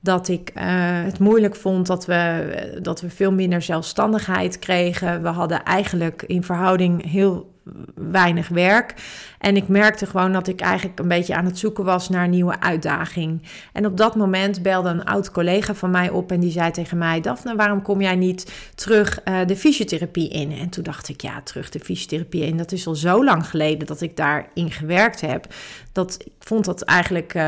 Dat 0.00 0.28
ik 0.28 0.50
uh, 0.56 0.62
het 1.04 1.18
moeilijk 1.18 1.56
vond 1.56 1.86
dat 1.86 2.06
we, 2.06 2.78
dat 2.82 3.00
we 3.00 3.10
veel 3.10 3.32
minder 3.32 3.62
zelfstandigheid 3.62 4.58
kregen. 4.58 5.22
We 5.22 5.28
hadden 5.28 5.62
eigenlijk 5.62 6.22
in 6.26 6.42
verhouding 6.42 7.10
heel 7.10 7.50
weinig 7.94 8.48
werk. 8.48 8.94
En 9.38 9.56
ik 9.56 9.68
merkte 9.68 10.06
gewoon 10.06 10.32
dat 10.32 10.48
ik 10.48 10.60
eigenlijk 10.60 10.98
een 10.98 11.08
beetje 11.08 11.34
aan 11.34 11.44
het 11.44 11.58
zoeken 11.58 11.84
was 11.84 12.08
naar 12.08 12.24
een 12.24 12.30
nieuwe 12.30 12.60
uitdaging. 12.60 13.42
En 13.72 13.86
op 13.86 13.96
dat 13.96 14.16
moment 14.16 14.62
belde 14.62 14.88
een 14.88 15.04
oud 15.04 15.30
collega 15.30 15.74
van 15.74 15.90
mij 15.90 16.10
op 16.10 16.32
en 16.32 16.40
die 16.40 16.50
zei 16.50 16.70
tegen 16.70 16.98
mij: 16.98 17.20
Daphne, 17.20 17.56
waarom 17.56 17.82
kom 17.82 18.00
jij 18.00 18.16
niet 18.16 18.72
terug 18.74 19.20
uh, 19.24 19.38
de 19.46 19.56
fysiotherapie 19.56 20.28
in? 20.28 20.52
En 20.52 20.68
toen 20.68 20.84
dacht 20.84 21.08
ik: 21.08 21.20
ja, 21.20 21.40
terug 21.42 21.70
de 21.70 21.80
fysiotherapie 21.80 22.46
in. 22.46 22.56
Dat 22.56 22.72
is 22.72 22.86
al 22.86 22.94
zo 22.94 23.24
lang 23.24 23.46
geleden 23.46 23.86
dat 23.86 24.00
ik 24.00 24.16
daarin 24.16 24.70
gewerkt 24.70 25.20
heb. 25.20 25.46
Dat 25.92 26.16
ik 26.24 26.32
vond 26.38 26.64
dat 26.64 26.82
eigenlijk, 26.82 27.34
uh, 27.34 27.42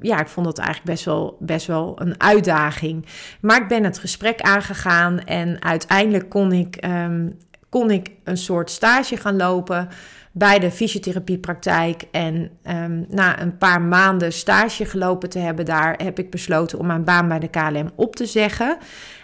ja, 0.00 0.20
ik 0.20 0.28
vond 0.28 0.46
dat 0.46 0.58
eigenlijk 0.58 0.88
best 0.90 1.04
wel, 1.04 1.36
best 1.40 1.66
wel 1.66 2.00
een 2.00 2.20
uitdaging. 2.20 3.06
Maar 3.40 3.62
ik 3.62 3.68
ben 3.68 3.84
het 3.84 3.98
gesprek 3.98 4.40
aangegaan 4.40 5.18
en 5.18 5.62
uiteindelijk 5.62 6.28
kon 6.28 6.52
ik. 6.52 6.84
Um, 6.84 7.36
kon 7.70 7.90
ik 7.90 8.10
een 8.24 8.36
soort 8.36 8.70
stage 8.70 9.16
gaan 9.16 9.36
lopen 9.36 9.88
bij 10.32 10.58
de 10.58 10.70
fysiotherapiepraktijk. 10.70 12.04
En 12.10 12.50
um, 12.68 13.06
na 13.08 13.40
een 13.40 13.58
paar 13.58 13.82
maanden 13.82 14.32
stage 14.32 14.84
gelopen 14.84 15.28
te 15.28 15.38
hebben 15.38 15.64
daar, 15.64 15.94
heb 16.02 16.18
ik 16.18 16.30
besloten 16.30 16.78
om 16.78 16.86
mijn 16.86 17.04
baan 17.04 17.28
bij 17.28 17.38
de 17.38 17.48
KLM 17.48 17.90
op 17.94 18.16
te 18.16 18.26
zeggen. 18.26 18.78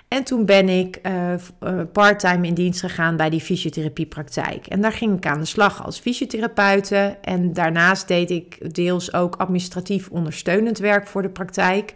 En 0.08 0.24
toen 0.24 0.44
ben 0.44 0.68
ik 0.68 1.00
uh, 1.02 1.34
parttime 1.92 2.46
in 2.46 2.54
dienst 2.54 2.80
gegaan 2.80 3.16
bij 3.16 3.30
die 3.30 3.40
fysiotherapiepraktijk. 3.40 4.66
En 4.66 4.80
daar 4.80 4.92
ging 4.92 5.16
ik 5.16 5.26
aan 5.26 5.40
de 5.40 5.46
slag 5.46 5.84
als 5.84 5.98
fysiotherapeute. 5.98 7.16
En 7.20 7.52
daarnaast 7.52 8.08
deed 8.08 8.30
ik 8.30 8.74
deels 8.74 9.12
ook 9.12 9.36
administratief 9.36 10.08
ondersteunend 10.08 10.78
werk 10.78 11.06
voor 11.06 11.22
de 11.22 11.30
praktijk. 11.30 11.92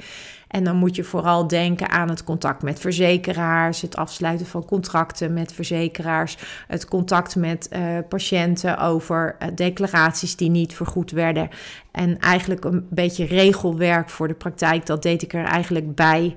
En 0.50 0.64
dan 0.64 0.76
moet 0.76 0.96
je 0.96 1.04
vooral 1.04 1.46
denken 1.46 1.88
aan 1.88 2.08
het 2.08 2.24
contact 2.24 2.62
met 2.62 2.80
verzekeraars, 2.80 3.80
het 3.80 3.96
afsluiten 3.96 4.46
van 4.46 4.64
contracten 4.64 5.32
met 5.32 5.52
verzekeraars, 5.52 6.38
het 6.66 6.88
contact 6.88 7.36
met 7.36 7.68
uh, 7.72 7.98
patiënten 8.08 8.78
over 8.78 9.36
uh, 9.38 9.48
declaraties 9.54 10.36
die 10.36 10.50
niet 10.50 10.74
vergoed 10.74 11.10
werden. 11.10 11.48
En 11.90 12.18
eigenlijk 12.18 12.64
een 12.64 12.86
beetje 12.90 13.24
regelwerk 13.24 14.10
voor 14.10 14.28
de 14.28 14.34
praktijk, 14.34 14.86
dat 14.86 15.02
deed 15.02 15.22
ik 15.22 15.32
er 15.32 15.44
eigenlijk 15.44 15.94
bij 15.94 16.36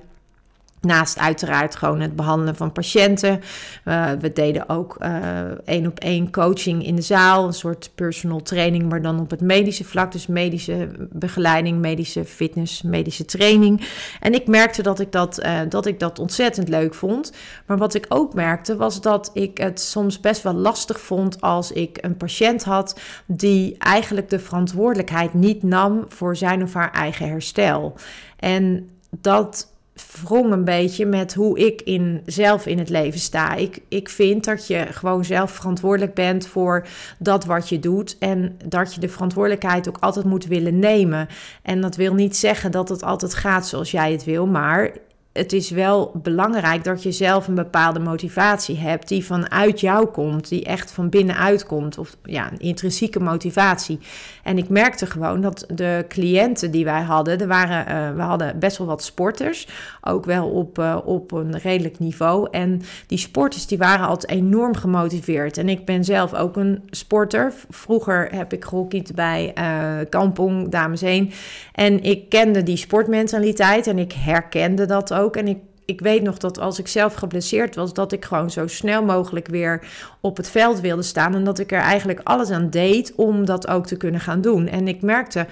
Naast 0.84 1.18
uiteraard 1.18 1.76
gewoon 1.76 2.00
het 2.00 2.16
behandelen 2.16 2.56
van 2.56 2.72
patiënten. 2.72 3.40
Uh, 3.84 4.10
we 4.20 4.32
deden 4.32 4.68
ook 4.68 4.96
uh, 5.00 5.40
één 5.64 5.86
op 5.86 5.98
één 5.98 6.30
coaching 6.30 6.86
in 6.86 6.96
de 6.96 7.02
zaal. 7.02 7.46
Een 7.46 7.52
soort 7.52 7.90
personal 7.94 8.42
training, 8.42 8.88
maar 8.88 9.02
dan 9.02 9.20
op 9.20 9.30
het 9.30 9.40
medische 9.40 9.84
vlak. 9.84 10.12
Dus 10.12 10.26
medische 10.26 10.88
begeleiding, 11.12 11.78
medische 11.78 12.24
fitness, 12.24 12.82
medische 12.82 13.24
training. 13.24 13.88
En 14.20 14.34
ik 14.34 14.46
merkte 14.46 14.82
dat 14.82 15.00
ik 15.00 15.12
dat, 15.12 15.44
uh, 15.44 15.60
dat 15.68 15.86
ik 15.86 16.00
dat 16.00 16.18
ontzettend 16.18 16.68
leuk 16.68 16.94
vond. 16.94 17.32
Maar 17.66 17.78
wat 17.78 17.94
ik 17.94 18.06
ook 18.08 18.34
merkte 18.34 18.76
was 18.76 19.00
dat 19.00 19.30
ik 19.32 19.58
het 19.58 19.80
soms 19.80 20.20
best 20.20 20.42
wel 20.42 20.54
lastig 20.54 21.00
vond 21.00 21.40
als 21.40 21.72
ik 21.72 21.98
een 22.00 22.16
patiënt 22.16 22.64
had 22.64 23.00
die 23.26 23.78
eigenlijk 23.78 24.28
de 24.30 24.38
verantwoordelijkheid 24.38 25.34
niet 25.34 25.62
nam 25.62 26.04
voor 26.08 26.36
zijn 26.36 26.62
of 26.62 26.74
haar 26.74 26.92
eigen 26.92 27.28
herstel. 27.28 27.94
En 28.36 28.88
dat 29.10 29.73
wrong 30.22 30.52
een 30.52 30.64
beetje 30.64 31.06
met 31.06 31.34
hoe 31.34 31.58
ik 31.58 31.82
in, 31.82 32.22
zelf 32.26 32.66
in 32.66 32.78
het 32.78 32.88
leven 32.88 33.20
sta. 33.20 33.54
Ik, 33.54 33.78
ik 33.88 34.08
vind 34.08 34.44
dat 34.44 34.66
je 34.66 34.86
gewoon 34.90 35.24
zelf 35.24 35.50
verantwoordelijk 35.50 36.14
bent 36.14 36.46
voor 36.46 36.86
dat 37.18 37.44
wat 37.44 37.68
je 37.68 37.78
doet. 37.78 38.16
En 38.18 38.58
dat 38.64 38.94
je 38.94 39.00
de 39.00 39.08
verantwoordelijkheid 39.08 39.88
ook 39.88 39.98
altijd 40.00 40.24
moet 40.24 40.46
willen 40.46 40.78
nemen. 40.78 41.28
En 41.62 41.80
dat 41.80 41.96
wil 41.96 42.14
niet 42.14 42.36
zeggen 42.36 42.70
dat 42.70 42.88
het 42.88 43.02
altijd 43.02 43.34
gaat 43.34 43.66
zoals 43.66 43.90
jij 43.90 44.12
het 44.12 44.24
wil. 44.24 44.46
Maar 44.46 44.92
het 45.34 45.52
is 45.52 45.70
wel 45.70 46.10
belangrijk 46.22 46.84
dat 46.84 47.02
je 47.02 47.12
zelf 47.12 47.48
een 47.48 47.54
bepaalde 47.54 47.98
motivatie 47.98 48.78
hebt 48.78 49.08
die 49.08 49.24
vanuit 49.24 49.80
jou 49.80 50.06
komt, 50.06 50.48
die 50.48 50.64
echt 50.64 50.90
van 50.90 51.08
binnenuit 51.08 51.66
komt, 51.66 51.98
of 51.98 52.16
ja, 52.22 52.52
een 52.52 52.58
intrinsieke 52.58 53.20
motivatie. 53.20 53.98
En 54.42 54.58
ik 54.58 54.68
merkte 54.68 55.06
gewoon 55.06 55.40
dat 55.40 55.64
de 55.74 56.04
cliënten 56.08 56.70
die 56.70 56.84
wij 56.84 57.02
hadden, 57.02 57.40
er 57.40 57.46
waren, 57.46 58.10
uh, 58.10 58.16
we 58.16 58.22
hadden 58.22 58.58
best 58.58 58.78
wel 58.78 58.86
wat 58.86 59.02
sporters, 59.02 59.68
ook 60.00 60.24
wel 60.24 60.48
op, 60.48 60.78
uh, 60.78 60.98
op 61.04 61.32
een 61.32 61.58
redelijk 61.58 61.98
niveau. 61.98 62.48
En 62.50 62.82
die 63.06 63.18
sporters 63.18 63.66
die 63.66 63.78
waren 63.78 64.06
altijd 64.06 64.32
enorm 64.32 64.76
gemotiveerd. 64.76 65.58
En 65.58 65.68
ik 65.68 65.84
ben 65.84 66.04
zelf 66.04 66.34
ook 66.34 66.56
een 66.56 66.82
sporter. 66.90 67.52
Vroeger 67.70 68.28
heb 68.34 68.52
ik 68.52 68.64
gehockeyd 68.64 69.14
bij 69.14 69.52
uh, 69.58 70.06
Kampong, 70.08 70.68
dames 70.68 71.00
heen. 71.00 71.32
En 71.72 72.02
ik 72.02 72.28
kende 72.28 72.62
die 72.62 72.76
sportmentaliteit 72.76 73.86
en 73.86 73.98
ik 73.98 74.12
herkende 74.12 74.86
dat 74.86 75.12
ook 75.14 75.23
ook. 75.24 75.36
En 75.36 75.48
ik, 75.48 75.58
ik 75.84 76.00
weet 76.00 76.22
nog 76.22 76.38
dat 76.38 76.58
als 76.58 76.78
ik 76.78 76.88
zelf 76.88 77.14
geblesseerd 77.14 77.74
was, 77.74 77.94
dat 77.94 78.12
ik 78.12 78.24
gewoon 78.24 78.50
zo 78.50 78.66
snel 78.66 79.04
mogelijk 79.04 79.46
weer 79.46 79.86
op 80.20 80.36
het 80.36 80.50
veld 80.50 80.80
wilde 80.80 81.02
staan. 81.02 81.34
En 81.34 81.44
dat 81.44 81.58
ik 81.58 81.72
er 81.72 81.80
eigenlijk 81.80 82.20
alles 82.22 82.50
aan 82.50 82.70
deed 82.70 83.12
om 83.14 83.44
dat 83.44 83.68
ook 83.68 83.86
te 83.86 83.96
kunnen 83.96 84.20
gaan 84.20 84.40
doen. 84.40 84.68
En 84.68 84.88
ik 84.88 85.02
merkte 85.02 85.46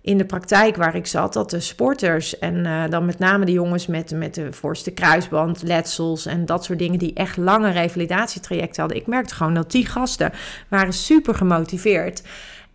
in 0.00 0.18
de 0.18 0.24
praktijk 0.24 0.76
waar 0.76 0.94
ik 0.94 1.06
zat, 1.06 1.32
dat 1.32 1.50
de 1.50 1.60
sporters 1.60 2.38
en 2.38 2.54
uh, 2.54 2.82
dan 2.90 3.04
met 3.04 3.18
name 3.18 3.44
de 3.44 3.52
jongens 3.52 3.86
met, 3.86 4.10
met 4.10 4.34
de 4.34 4.52
voorste 4.52 4.90
kruisband, 4.90 5.62
letsels 5.62 6.26
en 6.26 6.46
dat 6.46 6.64
soort 6.64 6.78
dingen 6.78 6.98
die 6.98 7.14
echt 7.14 7.36
lange 7.36 7.70
revalidatietrajecten 7.70 8.80
hadden. 8.80 9.00
Ik 9.00 9.06
merkte 9.06 9.34
gewoon 9.34 9.54
dat 9.54 9.70
die 9.70 9.86
gasten 9.86 10.32
waren 10.68 10.92
super 10.92 11.34
gemotiveerd. 11.34 12.22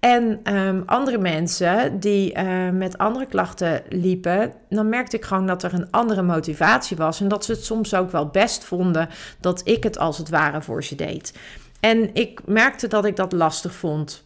En 0.04 0.56
um, 0.56 0.84
andere 0.86 1.18
mensen 1.18 2.00
die 2.00 2.38
uh, 2.38 2.70
met 2.70 2.98
andere 2.98 3.26
klachten 3.26 3.82
liepen, 3.90 4.54
dan 4.70 4.90
merkte 4.90 5.16
ik 5.16 5.26
gewoon 5.26 5.48
dat 5.48 5.64
er 5.64 5.74
een 5.74 5.92
andere 5.92 6.22
motivatie 6.22 6.98
was. 6.98 7.22
En 7.22 7.28
dat 7.28 7.46
ze 7.46 7.52
het 7.52 7.66
soms 7.66 7.96
ook 7.96 8.12
wel 8.12 8.28
best 8.28 8.64
vonden 8.64 9.10
dat 9.40 9.62
ik 9.64 9.84
het 9.84 9.98
als 9.98 10.18
het 10.18 10.30
ware 10.30 10.62
voor 10.62 10.84
ze 10.84 10.96
deed. 10.96 11.34
En 11.80 12.10
ik 12.14 12.42
merkte 12.46 12.88
dat 12.88 13.06
ik 13.06 13.16
dat 13.16 13.32
lastig 13.32 13.74
vond. 13.74 14.24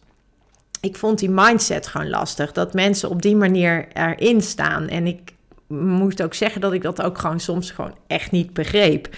Ik 0.80 0.96
vond 0.96 1.18
die 1.18 1.30
mindset 1.30 1.86
gewoon 1.86 2.08
lastig. 2.08 2.52
Dat 2.52 2.74
mensen 2.74 3.10
op 3.10 3.22
die 3.22 3.36
manier 3.36 3.88
erin 3.92 4.42
staan. 4.42 4.88
En 4.88 5.06
ik 5.06 5.32
moest 5.68 6.22
ook 6.22 6.34
zeggen 6.34 6.60
dat 6.60 6.72
ik 6.72 6.82
dat 6.82 7.02
ook 7.02 7.18
gewoon 7.18 7.40
soms 7.40 7.70
gewoon 7.70 7.94
echt 8.06 8.30
niet 8.30 8.52
begreep. 8.52 9.08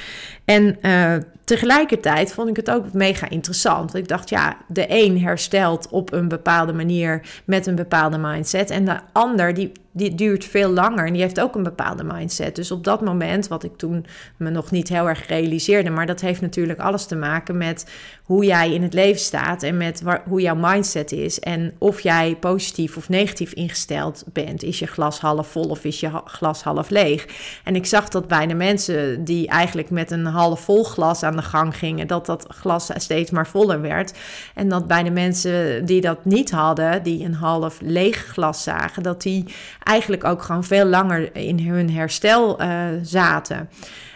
En 0.50 0.76
uh, 0.82 1.16
tegelijkertijd 1.44 2.32
vond 2.32 2.48
ik 2.48 2.56
het 2.56 2.70
ook 2.70 2.92
mega 2.92 3.28
interessant. 3.28 3.94
Ik 3.94 4.08
dacht, 4.08 4.28
ja, 4.28 4.56
de 4.68 4.84
een 4.88 5.20
herstelt 5.20 5.88
op 5.90 6.12
een 6.12 6.28
bepaalde 6.28 6.72
manier 6.72 7.20
met 7.44 7.66
een 7.66 7.74
bepaalde 7.74 8.18
mindset. 8.18 8.70
En 8.70 8.84
de 8.84 8.98
ander, 9.12 9.54
die, 9.54 9.72
die 9.92 10.14
duurt 10.14 10.44
veel 10.44 10.70
langer 10.70 11.06
en 11.06 11.12
die 11.12 11.22
heeft 11.22 11.40
ook 11.40 11.54
een 11.54 11.62
bepaalde 11.62 12.04
mindset. 12.04 12.56
Dus 12.56 12.70
op 12.70 12.84
dat 12.84 13.00
moment, 13.00 13.48
wat 13.48 13.64
ik 13.64 13.76
toen 13.76 14.06
me 14.36 14.50
nog 14.50 14.70
niet 14.70 14.88
heel 14.88 15.08
erg 15.08 15.26
realiseerde, 15.26 15.90
maar 15.90 16.06
dat 16.06 16.20
heeft 16.20 16.40
natuurlijk 16.40 16.78
alles 16.78 17.06
te 17.06 17.16
maken 17.16 17.56
met 17.56 17.86
hoe 18.22 18.44
jij 18.44 18.72
in 18.72 18.82
het 18.82 18.94
leven 18.94 19.20
staat 19.20 19.62
en 19.62 19.76
met 19.76 20.02
hoe 20.28 20.40
jouw 20.40 20.54
mindset 20.54 21.12
is. 21.12 21.40
En 21.40 21.72
of 21.78 22.00
jij 22.00 22.36
positief 22.40 22.96
of 22.96 23.08
negatief 23.08 23.52
ingesteld 23.52 24.24
bent. 24.32 24.62
Is 24.62 24.78
je 24.78 24.86
glas 24.86 25.20
half 25.20 25.48
vol 25.48 25.68
of 25.68 25.84
is 25.84 26.00
je 26.00 26.10
glas 26.24 26.62
half 26.62 26.90
leeg? 26.90 27.26
En 27.64 27.74
ik 27.74 27.86
zag 27.86 28.08
dat 28.08 28.28
bij 28.28 28.46
de 28.46 28.54
mensen 28.54 29.24
die 29.24 29.48
eigenlijk 29.48 29.90
met 29.90 30.10
een 30.10 30.26
half 30.40 30.60
vol 30.60 30.84
glas 30.84 31.22
aan 31.22 31.36
de 31.36 31.42
gang 31.42 31.76
gingen, 31.76 32.06
dat 32.06 32.26
dat 32.26 32.46
glas 32.48 32.90
steeds 32.94 33.30
maar 33.30 33.46
voller 33.46 33.80
werd. 33.80 34.12
En 34.54 34.68
dat 34.68 34.86
bij 34.86 35.02
de 35.02 35.10
mensen 35.10 35.84
die 35.84 36.00
dat 36.00 36.24
niet 36.24 36.50
hadden, 36.50 37.02
die 37.02 37.24
een 37.24 37.34
half 37.34 37.78
leeg 37.80 38.16
glas 38.16 38.62
zagen, 38.62 39.02
dat 39.02 39.22
die 39.22 39.44
eigenlijk 39.82 40.24
ook 40.24 40.42
gewoon 40.42 40.64
veel 40.64 40.84
langer 40.84 41.36
in 41.36 41.58
hun 41.58 41.90
herstel 41.90 42.62
uh, 42.62 42.84
zaten. 43.02 43.68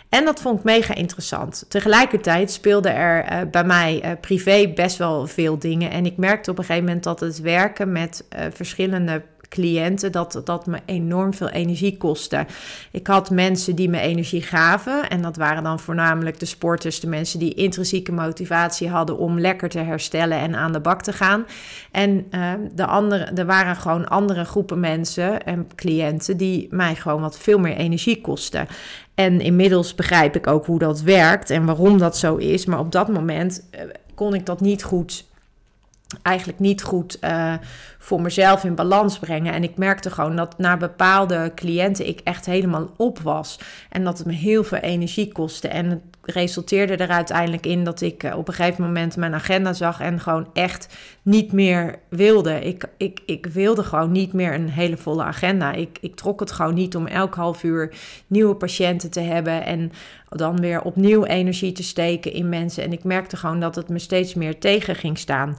En 0.09 0.25
dat 0.25 0.41
vond 0.41 0.59
ik 0.59 0.65
mega 0.65 0.95
interessant. 0.95 1.65
Tegelijkertijd 1.69 2.51
speelde 2.51 2.89
er 2.89 3.33
uh, 3.33 3.51
bij 3.51 3.65
mij 3.65 4.05
uh, 4.05 4.11
privé 4.21 4.73
best 4.75 4.97
wel 4.97 5.27
veel 5.27 5.59
dingen. 5.59 5.91
En 5.91 6.07
ik 6.07 6.17
merkte 6.17 6.51
op 6.51 6.59
een 6.59 6.65
gegeven 6.65 6.87
moment 6.87 7.05
dat 7.05 7.21
het 7.21 7.41
werken 7.41 7.93
met 7.93 8.25
uh, 8.37 8.45
verschillende 8.53 9.23
cliënten 9.49 10.13
dat 10.13 10.41
dat 10.45 10.67
me 10.67 10.79
enorm 10.87 11.35
veel 11.35 11.49
energie 11.49 11.97
kostte. 11.97 12.47
Ik 12.91 13.07
had 13.07 13.31
mensen 13.31 13.75
die 13.75 13.89
me 13.89 14.01
energie 14.01 14.43
gaven 14.43 15.11
en 15.11 15.23
dat 15.23 15.37
waren 15.37 15.63
dan 15.63 15.81
voornamelijk 15.81 16.39
de 16.39 16.47
sporters, 16.47 17.01
de 17.01 17.07
mensen 17.07 17.39
die 17.39 17.55
intrinsieke 17.55 18.13
motivatie 18.13 18.89
hadden 18.89 19.19
om 19.19 19.41
lekker 19.41 19.69
te 19.69 19.79
herstellen 19.79 20.39
en 20.39 20.55
aan 20.55 20.73
de 20.73 20.81
bak 20.81 21.03
te 21.03 21.13
gaan. 21.13 21.47
En 21.91 22.27
uh, 22.31 22.53
de 22.75 22.87
andere, 22.87 23.25
er 23.25 23.47
waren 23.47 23.77
gewoon 23.77 24.09
andere 24.09 24.45
groepen 24.45 24.81
mensen 24.81 25.45
en 25.45 25.67
cliënten 25.75 26.37
die 26.37 26.67
mij 26.71 26.95
gewoon 26.95 27.21
wat 27.21 27.39
veel 27.39 27.59
meer 27.59 27.77
energie 27.77 28.21
kosten. 28.21 28.67
En 29.15 29.41
inmiddels 29.41 29.95
begrijp 29.95 30.37
ik 30.37 30.47
ook 30.47 30.67
hoe 30.67 30.79
dat 30.79 31.01
werkt 31.01 31.51
en 31.51 31.65
waarom 31.65 31.99
dat 31.99 32.17
zo 32.17 32.37
is. 32.37 32.67
Maar 32.67 32.79
op 32.79 32.93
dat 32.93 33.09
moment 33.09 33.69
uh, 33.75 33.81
kon 34.15 34.35
ik 34.35 34.47
dat 34.47 34.61
niet 34.61 34.85
goed 34.85 35.25
eigenlijk 36.23 36.59
niet 36.59 36.83
goed 36.83 37.19
uh, 37.21 37.55
voor 37.99 38.21
mezelf 38.21 38.65
in 38.65 38.75
balans 38.75 39.19
brengen. 39.19 39.53
En 39.53 39.63
ik 39.63 39.77
merkte 39.77 40.11
gewoon 40.11 40.37
dat 40.37 40.59
na 40.59 40.77
bepaalde 40.77 41.53
cliënten 41.55 42.09
ik 42.09 42.21
echt 42.25 42.47
helemaal 42.47 42.91
op 42.97 43.19
was. 43.19 43.59
En 43.89 44.05
dat 44.05 44.19
het 44.19 44.27
me 44.27 44.33
heel 44.33 44.65
veel 44.65 44.79
energie 44.79 45.33
kostte. 45.33 45.69
En 45.69 46.03
resulteerde 46.27 46.97
er 46.97 47.09
uiteindelijk 47.09 47.67
in 47.67 47.85
dat 47.85 48.01
ik 48.01 48.23
uh, 48.23 48.37
op 48.37 48.49
een 48.49 48.55
gegeven 48.55 48.85
moment 48.85 49.17
mijn 49.17 49.35
agenda 49.35 49.73
zag 49.73 50.01
en 50.01 50.21
gewoon 50.21 50.49
echt 50.53 50.97
niet 51.23 51.53
meer 51.53 51.99
wilde. 52.09 52.61
Ik, 52.61 52.85
ik, 52.97 53.21
ik 53.27 53.47
wilde 53.47 53.83
gewoon 53.83 54.13
niet 54.13 54.33
meer 54.33 54.55
een 54.55 54.69
hele 54.69 54.97
volle 54.97 55.23
agenda. 55.23 55.73
Ik, 55.73 55.99
ik 56.01 56.15
trok 56.15 56.41
het 56.41 56.53
gewoon 56.53 56.75
niet 56.75 56.97
om 56.97 57.07
elk 57.07 57.35
half 57.35 57.63
uur 57.63 57.95
nieuwe 58.27 58.55
patiënten 58.55 59.11
te 59.11 59.21
hebben 59.21 59.65
en 59.65 59.93
dan 60.29 60.61
weer 60.61 60.83
opnieuw 60.83 61.25
energie 61.25 61.73
te 61.73 61.83
steken 61.83 62.33
in 62.33 62.49
mensen. 62.49 62.85
En 62.85 62.93
ik 62.93 63.05
merkte 63.05 63.37
gewoon 63.37 63.61
dat 63.61 63.75
het 63.75 63.89
me 63.89 63.99
steeds 63.99 64.35
meer 64.35 64.59
tegen 64.59 64.95
ging 64.95 65.19
staan. 65.19 65.57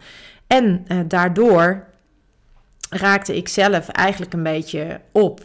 En 0.47 0.85
uh, 0.87 0.99
daardoor 1.07 1.83
raakte 2.97 3.35
ik 3.35 3.47
zelf 3.47 3.89
eigenlijk 3.89 4.33
een 4.33 4.43
beetje 4.43 4.99
op. 5.11 5.41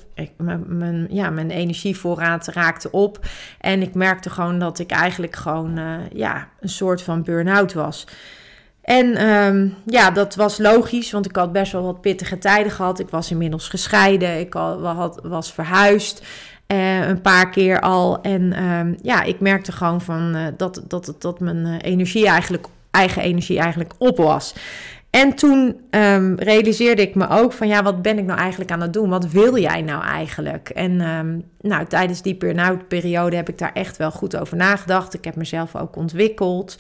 Mijn, 0.66 1.07
ja, 1.11 1.30
mijn 1.30 1.50
energievoorraad 1.50 2.47
raakte 2.47 2.90
op. 2.90 3.19
En 3.61 3.83
ik 3.83 3.95
merkte 3.95 4.30
gewoon 4.30 4.59
dat 4.59 4.78
ik 4.78 4.90
eigenlijk 4.90 5.37
gewoon 5.37 5.78
uh, 5.78 5.95
ja, 6.12 6.49
een 6.61 6.69
soort 6.69 7.02
van 7.02 7.23
burn-out 7.23 7.73
was. 7.73 8.07
En 8.83 9.28
um, 9.28 9.75
ja, 9.87 10.11
dat 10.11 10.35
was 10.35 10.59
logisch, 10.59 11.11
want 11.11 11.26
ik 11.26 11.37
had 11.37 11.52
best 11.52 11.73
wel 11.73 11.83
wat 11.83 12.00
pittige 12.00 12.38
tijden 12.38 12.73
gehad. 12.73 12.99
Ik 12.99 13.09
was 13.09 13.30
inmiddels 13.30 13.69
gescheiden, 13.69 14.38
ik 14.38 14.52
had, 14.52 15.21
was 15.23 15.52
verhuisd. 15.52 16.23
Uh, 16.66 17.09
een 17.09 17.21
paar 17.21 17.50
keer 17.50 17.80
al. 17.80 18.21
En 18.23 18.64
um, 18.64 18.97
ja, 19.02 19.23
ik 19.23 19.40
merkte 19.40 19.73
gewoon 19.73 20.00
van, 20.00 20.37
uh, 20.37 20.47
dat, 20.57 20.83
dat, 20.88 21.14
dat 21.19 21.40
mijn 21.40 21.80
energie 21.80 22.26
eigenlijk 22.26 22.66
eigen 22.90 23.23
energie 23.23 23.59
eigenlijk 23.59 23.92
op 23.99 24.16
was. 24.16 24.54
En 25.11 25.35
toen 25.35 25.81
um, 25.90 26.35
realiseerde 26.35 27.02
ik 27.02 27.14
me 27.14 27.29
ook 27.29 27.52
van 27.52 27.69
ja, 27.69 27.83
wat 27.83 28.02
ben 28.02 28.19
ik 28.19 28.25
nou 28.25 28.38
eigenlijk 28.38 28.71
aan 28.71 28.81
het 28.81 28.93
doen? 28.93 29.09
Wat 29.09 29.31
wil 29.31 29.59
jij 29.59 29.83
nou 29.83 30.05
eigenlijk? 30.05 30.69
En 30.69 31.00
um, 31.00 31.45
nou, 31.61 31.87
tijdens 31.87 32.23
die 32.23 32.37
burn-out 32.37 32.88
periode 32.88 33.37
heb 33.37 33.49
ik 33.49 33.59
daar 33.59 33.73
echt 33.73 33.97
wel 33.97 34.11
goed 34.11 34.37
over 34.37 34.57
nagedacht. 34.57 35.14
Ik 35.14 35.25
heb 35.25 35.37
mezelf 35.37 35.76
ook 35.76 35.97
ontwikkeld. 35.97 36.76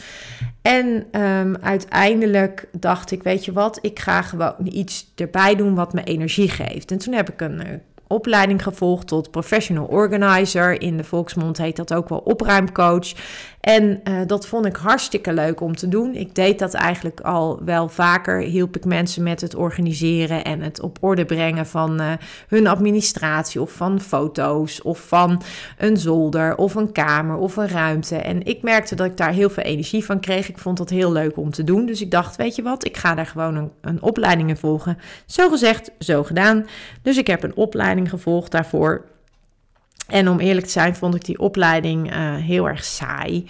En 0.62 0.86
um, 1.20 1.56
uiteindelijk 1.60 2.68
dacht 2.72 3.10
ik, 3.10 3.22
weet 3.22 3.44
je 3.44 3.52
wat, 3.52 3.78
ik 3.82 3.98
ga 3.98 4.22
gewoon 4.22 4.54
iets 4.64 5.12
erbij 5.16 5.56
doen 5.56 5.74
wat 5.74 5.92
me 5.92 6.04
energie 6.04 6.48
geeft. 6.48 6.90
En 6.90 6.98
toen 6.98 7.14
heb 7.14 7.30
ik 7.30 7.40
een 7.40 7.82
opleiding 8.10 8.62
gevolgd 8.62 9.06
tot 9.06 9.30
professional 9.30 9.84
organizer. 9.84 10.80
In 10.80 10.96
de 10.96 11.04
volksmond 11.04 11.58
heet 11.58 11.76
dat 11.76 11.94
ook 11.94 12.08
wel 12.08 12.18
opruimcoach. 12.18 13.12
En 13.60 14.00
uh, 14.04 14.20
dat 14.26 14.46
vond 14.46 14.66
ik 14.66 14.76
hartstikke 14.76 15.32
leuk 15.32 15.60
om 15.60 15.76
te 15.76 15.88
doen. 15.88 16.14
Ik 16.14 16.34
deed 16.34 16.58
dat 16.58 16.74
eigenlijk 16.74 17.20
al 17.20 17.60
wel 17.64 17.88
vaker. 17.88 18.40
Hielp 18.40 18.76
ik 18.76 18.84
mensen 18.84 19.22
met 19.22 19.40
het 19.40 19.54
organiseren 19.54 20.44
en 20.44 20.60
het 20.60 20.80
op 20.80 20.98
orde 21.00 21.24
brengen 21.24 21.66
van 21.66 22.00
uh, 22.00 22.12
hun 22.48 22.66
administratie 22.66 23.60
of 23.60 23.72
van 23.72 24.00
foto's 24.00 24.82
of 24.82 24.98
van 24.98 25.42
een 25.78 25.96
zolder 25.96 26.56
of 26.56 26.74
een 26.74 26.92
kamer 26.92 27.36
of 27.36 27.56
een 27.56 27.68
ruimte. 27.68 28.16
En 28.16 28.46
ik 28.46 28.62
merkte 28.62 28.94
dat 28.94 29.06
ik 29.06 29.16
daar 29.16 29.32
heel 29.32 29.50
veel 29.50 29.64
energie 29.64 30.04
van 30.04 30.20
kreeg. 30.20 30.48
Ik 30.48 30.58
vond 30.58 30.76
dat 30.76 30.90
heel 30.90 31.12
leuk 31.12 31.36
om 31.36 31.50
te 31.50 31.64
doen. 31.64 31.86
Dus 31.86 32.00
ik 32.00 32.10
dacht, 32.10 32.36
weet 32.36 32.54
je 32.54 32.62
wat, 32.62 32.84
ik 32.84 32.96
ga 32.96 33.14
daar 33.14 33.26
gewoon 33.26 33.56
een, 33.56 33.70
een 33.80 34.02
opleiding 34.02 34.48
in 34.48 34.56
volgen. 34.56 34.98
Zo 35.26 35.48
gezegd, 35.48 35.90
zo 35.98 36.24
gedaan. 36.24 36.66
Dus 37.02 37.16
ik 37.16 37.26
heb 37.26 37.42
een 37.42 37.56
opleiding 37.56 37.99
gevolgd 38.08 38.50
daarvoor. 38.50 39.04
En 40.06 40.28
om 40.28 40.38
eerlijk 40.38 40.66
te 40.66 40.72
zijn, 40.72 40.96
vond 40.96 41.14
ik 41.14 41.24
die 41.24 41.38
opleiding 41.38 42.14
uh, 42.14 42.36
heel 42.36 42.68
erg 42.68 42.84
saai. 42.84 43.48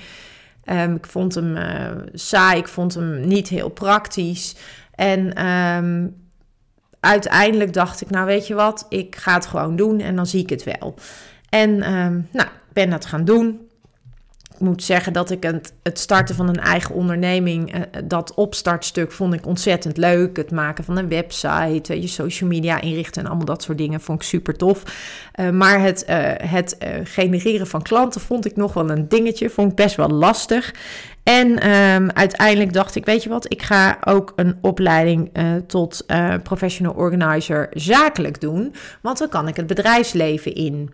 Um, 0.64 0.94
ik 0.94 1.06
vond 1.06 1.34
hem 1.34 1.56
uh, 1.56 1.90
saai, 2.14 2.58
ik 2.58 2.68
vond 2.68 2.94
hem 2.94 3.26
niet 3.26 3.48
heel 3.48 3.68
praktisch. 3.68 4.56
En 4.94 5.46
um, 5.46 6.16
uiteindelijk 7.00 7.72
dacht 7.72 8.00
ik, 8.00 8.10
nou 8.10 8.26
weet 8.26 8.46
je 8.46 8.54
wat, 8.54 8.86
ik 8.88 9.16
ga 9.16 9.34
het 9.34 9.46
gewoon 9.46 9.76
doen 9.76 10.00
en 10.00 10.16
dan 10.16 10.26
zie 10.26 10.42
ik 10.42 10.50
het 10.50 10.64
wel. 10.64 10.94
En 11.48 11.92
um, 11.94 12.28
nou, 12.32 12.48
ben 12.72 12.90
dat 12.90 13.06
gaan 13.06 13.24
doen 13.24 13.69
moet 14.60 14.82
zeggen 14.82 15.12
dat 15.12 15.30
ik 15.30 15.42
het, 15.42 15.72
het 15.82 15.98
starten 15.98 16.34
van 16.34 16.48
een 16.48 16.60
eigen 16.60 16.94
onderneming, 16.94 17.74
uh, 17.74 17.80
dat 18.04 18.34
opstartstuk 18.34 19.12
vond 19.12 19.34
ik 19.34 19.46
ontzettend 19.46 19.96
leuk. 19.96 20.36
Het 20.36 20.50
maken 20.50 20.84
van 20.84 20.96
een 20.96 21.08
website, 21.08 22.00
je 22.00 22.06
social 22.06 22.48
media 22.48 22.80
inrichten 22.80 23.22
en 23.22 23.28
allemaal 23.28 23.46
dat 23.46 23.62
soort 23.62 23.78
dingen 23.78 24.00
vond 24.00 24.22
ik 24.22 24.28
super 24.28 24.56
tof. 24.56 24.82
Uh, 25.40 25.50
maar 25.50 25.80
het, 25.80 26.04
het 26.42 26.76
genereren 27.04 27.66
van 27.66 27.82
klanten 27.82 28.20
vond 28.20 28.46
ik 28.46 28.56
nog 28.56 28.72
wel 28.72 28.90
een 28.90 29.08
dingetje, 29.08 29.50
vond 29.50 29.70
ik 29.70 29.76
best 29.76 29.96
wel 29.96 30.08
lastig. 30.08 30.74
En 31.22 31.70
um, 31.70 32.10
uiteindelijk 32.10 32.72
dacht 32.72 32.94
ik, 32.94 33.04
weet 33.04 33.22
je 33.22 33.28
wat, 33.28 33.52
ik 33.52 33.62
ga 33.62 33.98
ook 34.04 34.32
een 34.36 34.58
opleiding 34.60 35.30
tot 35.66 36.06
professional 36.42 36.94
organizer 36.94 37.66
zakelijk 37.70 38.40
doen, 38.40 38.74
want 39.02 39.18
dan 39.18 39.28
kan 39.28 39.48
ik 39.48 39.56
het 39.56 39.66
bedrijfsleven 39.66 40.54
in 40.54 40.90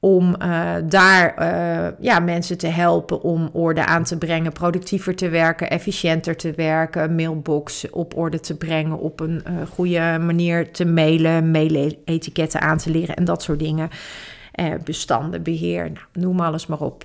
om 0.00 0.34
uh, 0.42 0.74
daar 0.84 1.34
uh, 1.38 1.88
ja, 2.00 2.18
mensen 2.18 2.58
te 2.58 2.66
helpen 2.66 3.22
om 3.22 3.50
orde 3.52 3.86
aan 3.86 4.04
te 4.04 4.18
brengen, 4.18 4.52
productiever 4.52 5.16
te 5.16 5.28
werken, 5.28 5.70
efficiënter 5.70 6.36
te 6.36 6.52
werken, 6.52 7.14
mailbox 7.14 7.90
op 7.90 8.16
orde 8.16 8.40
te 8.40 8.56
brengen, 8.56 8.98
op 8.98 9.20
een 9.20 9.42
uh, 9.48 9.66
goede 9.70 10.18
manier 10.20 10.72
te 10.72 10.84
mailen, 10.84 11.50
mailetiketten 11.50 12.60
aan 12.60 12.78
te 12.78 12.90
leren 12.90 13.16
en 13.16 13.24
dat 13.24 13.42
soort 13.42 13.58
dingen. 13.58 13.88
bestanden, 14.84 15.42
beheer, 15.42 15.92
noem 16.12 16.40
alles 16.40 16.66
maar 16.66 16.80
op. 16.80 17.04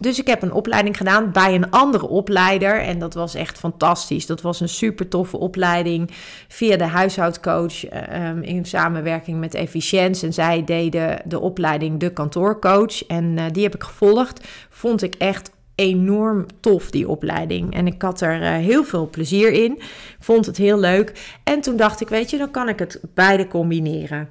Dus 0.00 0.18
ik 0.18 0.26
heb 0.26 0.42
een 0.42 0.52
opleiding 0.52 0.96
gedaan 0.96 1.32
bij 1.32 1.54
een 1.54 1.70
andere 1.70 2.08
opleider. 2.08 2.80
En 2.80 2.98
dat 2.98 3.14
was 3.14 3.34
echt 3.34 3.58
fantastisch. 3.58 4.26
Dat 4.26 4.40
was 4.40 4.60
een 4.60 4.68
super 4.68 5.08
toffe 5.08 5.36
opleiding 5.38 6.10
via 6.48 6.76
de 6.76 6.84
huishoudcoach 6.84 7.84
um, 8.12 8.42
in 8.42 8.64
samenwerking 8.64 9.38
met 9.38 9.54
Efficiënt. 9.54 10.22
En 10.22 10.32
zij 10.32 10.64
deden 10.64 11.22
de 11.24 11.40
opleiding 11.40 12.00
de 12.00 12.12
kantoorcoach. 12.12 13.06
En 13.06 13.24
uh, 13.24 13.44
die 13.52 13.62
heb 13.62 13.74
ik 13.74 13.82
gevolgd. 13.82 14.48
Vond 14.68 15.02
ik 15.02 15.14
echt 15.14 15.50
enorm 15.74 16.46
tof, 16.60 16.90
die 16.90 17.08
opleiding. 17.08 17.74
En 17.74 17.86
ik 17.86 18.02
had 18.02 18.20
er 18.20 18.40
uh, 18.40 18.48
heel 18.48 18.84
veel 18.84 19.08
plezier 19.10 19.52
in. 19.52 19.80
Vond 20.18 20.46
het 20.46 20.56
heel 20.56 20.78
leuk. 20.78 21.38
En 21.44 21.60
toen 21.60 21.76
dacht 21.76 22.00
ik, 22.00 22.08
weet 22.08 22.30
je, 22.30 22.38
dan 22.38 22.50
kan 22.50 22.68
ik 22.68 22.78
het 22.78 23.00
beide 23.14 23.48
combineren. 23.48 24.28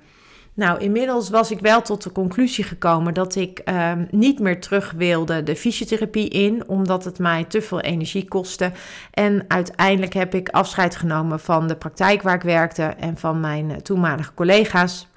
Nou, 0.60 0.80
inmiddels 0.80 1.30
was 1.30 1.52
ik 1.52 1.60
wel 1.60 1.82
tot 1.82 2.04
de 2.04 2.12
conclusie 2.12 2.64
gekomen 2.64 3.14
dat 3.14 3.36
ik 3.36 3.62
uh, 3.66 3.92
niet 4.12 4.40
meer 4.40 4.62
terug 4.62 4.92
wilde 4.92 5.44
de 5.44 5.56
fysiotherapie 5.56 6.30
in, 6.30 6.64
omdat 6.68 7.04
het 7.04 7.20
mij 7.20 7.44
te 7.44 7.62
veel 7.62 7.82
energie 7.82 8.28
kostte. 8.28 8.72
En 9.12 9.46
uiteindelijk 9.48 10.14
heb 10.14 10.36
ik 10.36 10.50
afscheid 10.50 10.96
genomen 10.96 11.40
van 11.40 11.68
de 11.68 11.76
praktijk 11.76 12.22
waar 12.22 12.36
ik 12.36 12.42
werkte 12.42 12.84
en 12.84 13.18
van 13.18 13.40
mijn 13.40 13.82
toenmalige 13.82 14.34
collega's. 14.34 15.08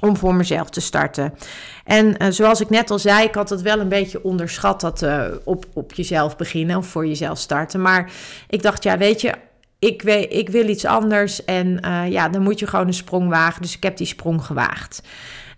om 0.00 0.16
voor 0.16 0.34
mezelf 0.34 0.70
te 0.70 0.80
starten. 0.80 1.34
En 1.84 2.22
uh, 2.22 2.28
zoals 2.30 2.60
ik 2.60 2.70
net 2.70 2.90
al 2.90 2.98
zei, 2.98 3.26
ik 3.26 3.34
had 3.34 3.50
het 3.50 3.62
wel 3.62 3.80
een 3.80 3.88
beetje 3.88 4.24
onderschat 4.24 4.80
dat 4.80 5.02
uh, 5.02 5.24
op, 5.44 5.64
op 5.72 5.92
jezelf 5.92 6.36
beginnen 6.36 6.76
of 6.76 6.86
voor 6.86 7.06
jezelf 7.06 7.38
starten. 7.38 7.82
Maar 7.82 8.12
ik 8.48 8.62
dacht, 8.62 8.82
ja, 8.82 8.98
weet 8.98 9.20
je, 9.20 9.34
ik, 9.86 10.02
ik 10.30 10.48
wil 10.48 10.68
iets 10.68 10.84
anders 10.84 11.44
en 11.44 11.80
uh, 11.84 12.10
ja, 12.10 12.28
dan 12.28 12.42
moet 12.42 12.58
je 12.58 12.66
gewoon 12.66 12.86
een 12.86 12.94
sprong 12.94 13.28
wagen. 13.28 13.62
Dus 13.62 13.76
ik 13.76 13.82
heb 13.82 13.96
die 13.96 14.06
sprong 14.06 14.44
gewaagd. 14.44 15.02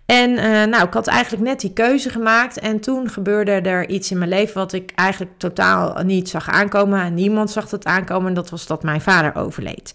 En 0.05 0.33
nou, 0.69 0.87
ik 0.87 0.93
had 0.93 1.07
eigenlijk 1.07 1.43
net 1.43 1.59
die 1.59 1.73
keuze 1.73 2.09
gemaakt. 2.09 2.59
En 2.59 2.79
toen 2.79 3.09
gebeurde 3.09 3.51
er 3.51 3.89
iets 3.89 4.11
in 4.11 4.17
mijn 4.17 4.29
leven 4.29 4.55
wat 4.55 4.73
ik 4.73 4.91
eigenlijk 4.95 5.31
totaal 5.37 6.03
niet 6.03 6.29
zag 6.29 6.49
aankomen. 6.49 7.01
En 7.01 7.13
niemand 7.13 7.51
zag 7.51 7.71
het 7.71 7.85
aankomen. 7.85 8.27
En 8.27 8.33
dat 8.33 8.49
was 8.49 8.67
dat 8.67 8.83
mijn 8.83 9.01
vader 9.01 9.35
overleed. 9.35 9.93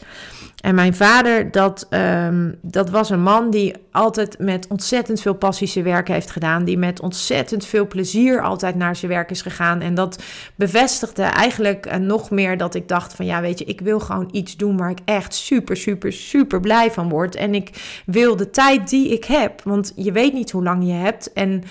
En 0.62 0.74
mijn 0.74 0.94
vader, 0.94 1.50
dat, 1.50 1.86
um, 1.90 2.58
dat 2.60 2.90
was 2.90 3.10
een 3.10 3.22
man 3.22 3.50
die 3.50 3.74
altijd 3.90 4.38
met 4.38 4.66
ontzettend 4.68 5.20
veel 5.20 5.34
passie 5.34 5.66
zijn 5.66 5.84
werk 5.84 6.08
heeft 6.08 6.30
gedaan. 6.30 6.64
Die 6.64 6.78
met 6.78 7.00
ontzettend 7.00 7.66
veel 7.66 7.86
plezier 7.86 8.42
altijd 8.42 8.74
naar 8.74 8.96
zijn 8.96 9.10
werk 9.10 9.30
is 9.30 9.42
gegaan. 9.42 9.80
En 9.80 9.94
dat 9.94 10.22
bevestigde 10.54 11.22
eigenlijk 11.22 11.86
uh, 11.86 11.94
nog 11.94 12.30
meer 12.30 12.56
dat 12.56 12.74
ik 12.74 12.88
dacht 12.88 13.14
van 13.14 13.26
ja, 13.26 13.40
weet 13.40 13.58
je, 13.58 13.64
ik 13.64 13.80
wil 13.80 14.00
gewoon 14.00 14.28
iets 14.32 14.56
doen 14.56 14.76
waar 14.76 14.90
ik 14.90 14.98
echt 15.04 15.34
super, 15.34 15.76
super, 15.76 16.12
super 16.12 16.60
blij 16.60 16.90
van 16.90 17.08
word. 17.08 17.34
En 17.34 17.54
ik 17.54 18.02
wil 18.06 18.36
de 18.36 18.50
tijd 18.50 18.88
die 18.88 19.08
ik 19.08 19.24
heb, 19.24 19.62
want 19.64 19.92
je 19.96 20.12
weet 20.12 20.32
niet 20.32 20.50
hoe 20.50 20.62
lang 20.62 20.86
je 20.86 20.92
hebt. 20.92 21.32
En 21.32 21.62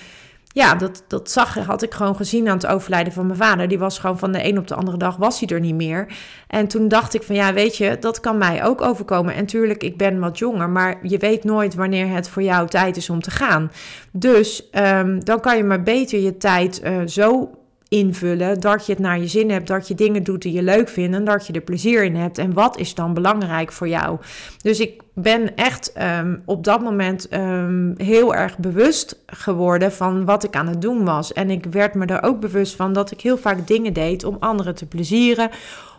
ja, 0.52 0.74
dat, 0.74 1.04
dat 1.08 1.30
zag, 1.30 1.54
had 1.54 1.82
ik 1.82 1.94
gewoon 1.94 2.16
gezien 2.16 2.48
aan 2.48 2.56
het 2.56 2.66
overlijden 2.66 3.12
van 3.12 3.26
mijn 3.26 3.38
vader. 3.38 3.68
Die 3.68 3.78
was 3.78 3.98
gewoon 3.98 4.18
van 4.18 4.32
de 4.32 4.44
een 4.48 4.58
op 4.58 4.68
de 4.68 4.74
andere 4.74 4.96
dag 4.96 5.16
was 5.16 5.40
hij 5.40 5.48
er 5.48 5.60
niet 5.60 5.74
meer. 5.74 6.06
En 6.46 6.68
toen 6.68 6.88
dacht 6.88 7.14
ik 7.14 7.22
van 7.22 7.34
ja, 7.34 7.52
weet 7.52 7.76
je, 7.76 7.96
dat 8.00 8.20
kan 8.20 8.38
mij 8.38 8.64
ook 8.64 8.80
overkomen. 8.80 9.34
En 9.34 9.46
tuurlijk, 9.46 9.82
ik 9.82 9.96
ben 9.96 10.18
wat 10.18 10.38
jonger, 10.38 10.68
maar 10.68 10.98
je 11.02 11.18
weet 11.18 11.44
nooit 11.44 11.74
wanneer 11.74 12.08
het 12.08 12.28
voor 12.28 12.42
jou 12.42 12.68
tijd 12.68 12.96
is 12.96 13.10
om 13.10 13.20
te 13.20 13.30
gaan. 13.30 13.70
Dus 14.10 14.68
um, 14.72 15.24
dan 15.24 15.40
kan 15.40 15.56
je 15.56 15.64
maar 15.64 15.82
beter 15.82 16.20
je 16.20 16.36
tijd 16.36 16.82
uh, 16.84 16.96
zo 17.06 17.50
invullen. 17.92 18.60
Dat 18.60 18.86
je 18.86 18.92
het 18.92 19.00
naar 19.00 19.18
je 19.18 19.26
zin 19.26 19.50
hebt, 19.50 19.66
dat 19.66 19.88
je 19.88 19.94
dingen 19.94 20.22
doet 20.22 20.42
die 20.42 20.52
je 20.52 20.62
leuk 20.62 20.88
vindt 20.88 21.16
en 21.16 21.24
dat 21.24 21.46
je 21.46 21.52
er 21.52 21.60
plezier 21.60 22.04
in 22.04 22.16
hebt. 22.16 22.38
En 22.38 22.52
wat 22.52 22.78
is 22.78 22.94
dan 22.94 23.14
belangrijk 23.14 23.72
voor 23.72 23.88
jou? 23.88 24.18
Dus 24.62 24.80
ik 24.80 25.02
ben 25.14 25.56
echt 25.56 25.92
um, 26.20 26.42
op 26.44 26.64
dat 26.64 26.80
moment 26.80 27.32
um, 27.34 27.94
heel 27.96 28.34
erg 28.34 28.58
bewust 28.58 29.18
geworden 29.26 29.92
van 29.92 30.24
wat 30.24 30.44
ik 30.44 30.56
aan 30.56 30.68
het 30.68 30.82
doen 30.82 31.04
was. 31.04 31.32
En 31.32 31.50
ik 31.50 31.64
werd 31.70 31.94
me 31.94 32.06
er 32.06 32.22
ook 32.22 32.40
bewust 32.40 32.76
van 32.76 32.92
dat 32.92 33.10
ik 33.10 33.20
heel 33.20 33.38
vaak 33.38 33.66
dingen 33.66 33.92
deed 33.92 34.24
om 34.24 34.36
anderen 34.40 34.74
te 34.74 34.86
plezieren 34.86 35.50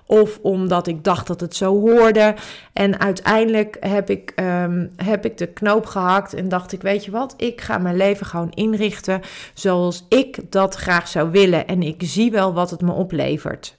of 0.05 0.39
omdat 0.41 0.87
ik 0.87 1.03
dacht 1.03 1.27
dat 1.27 1.39
het 1.39 1.55
zo 1.55 1.79
hoorde. 1.79 2.35
En 2.73 2.99
uiteindelijk 2.99 3.77
heb 3.79 4.09
ik, 4.09 4.33
um, 4.35 4.91
heb 4.95 5.25
ik 5.25 5.37
de 5.37 5.47
knoop 5.47 5.85
gehakt 5.85 6.33
en 6.33 6.49
dacht 6.49 6.71
ik, 6.71 6.81
weet 6.81 7.05
je 7.05 7.11
wat, 7.11 7.33
ik 7.37 7.61
ga 7.61 7.77
mijn 7.77 7.97
leven 7.97 8.25
gewoon 8.25 8.51
inrichten 8.51 9.21
zoals 9.53 10.05
ik 10.09 10.51
dat 10.51 10.75
graag 10.75 11.07
zou 11.07 11.31
willen. 11.31 11.67
En 11.67 11.83
ik 11.83 12.01
zie 12.03 12.31
wel 12.31 12.53
wat 12.53 12.69
het 12.69 12.81
me 12.81 12.91
oplevert. 12.91 13.75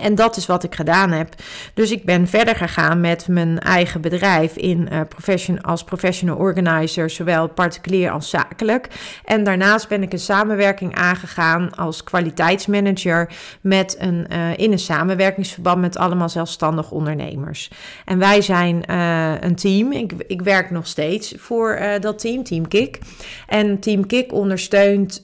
En 0.00 0.14
dat 0.14 0.36
is 0.36 0.46
wat 0.46 0.64
ik 0.64 0.74
gedaan 0.74 1.10
heb. 1.10 1.34
Dus 1.74 1.90
ik 1.90 2.04
ben 2.04 2.28
verder 2.28 2.56
gegaan 2.56 3.00
met 3.00 3.28
mijn 3.28 3.58
eigen 3.58 4.00
bedrijf 4.00 4.56
in, 4.56 4.88
uh, 4.92 5.00
profession, 5.08 5.60
als 5.60 5.84
professional 5.84 6.36
organizer, 6.36 7.10
zowel 7.10 7.48
particulier 7.48 8.10
als 8.10 8.30
zakelijk. 8.30 8.88
En 9.24 9.44
daarnaast 9.44 9.88
ben 9.88 10.02
ik 10.02 10.12
een 10.12 10.18
samenwerking 10.18 10.94
aangegaan 10.94 11.74
als 11.74 12.04
kwaliteitsmanager 12.04 13.32
met 13.60 13.96
een, 13.98 14.26
uh, 14.32 14.56
in 14.56 14.72
een 14.72 14.78
samenwerkingsverband 14.78 15.80
met 15.80 15.96
allemaal 15.98 16.28
zelfstandig 16.28 16.90
ondernemers. 16.90 17.70
En 18.04 18.18
wij 18.18 18.42
zijn 18.42 18.82
uh, 18.90 19.32
een 19.40 19.54
team. 19.54 19.92
Ik, 19.92 20.12
ik 20.26 20.42
werk 20.42 20.70
nog 20.70 20.86
steeds 20.86 21.34
voor 21.36 21.80
dat 22.00 22.18
team, 22.18 22.44
Team 22.44 22.68
Kik. 22.68 22.98
En 23.46 23.78
Team 23.78 24.06
Kik 24.06 24.32
ondersteunt 24.32 25.22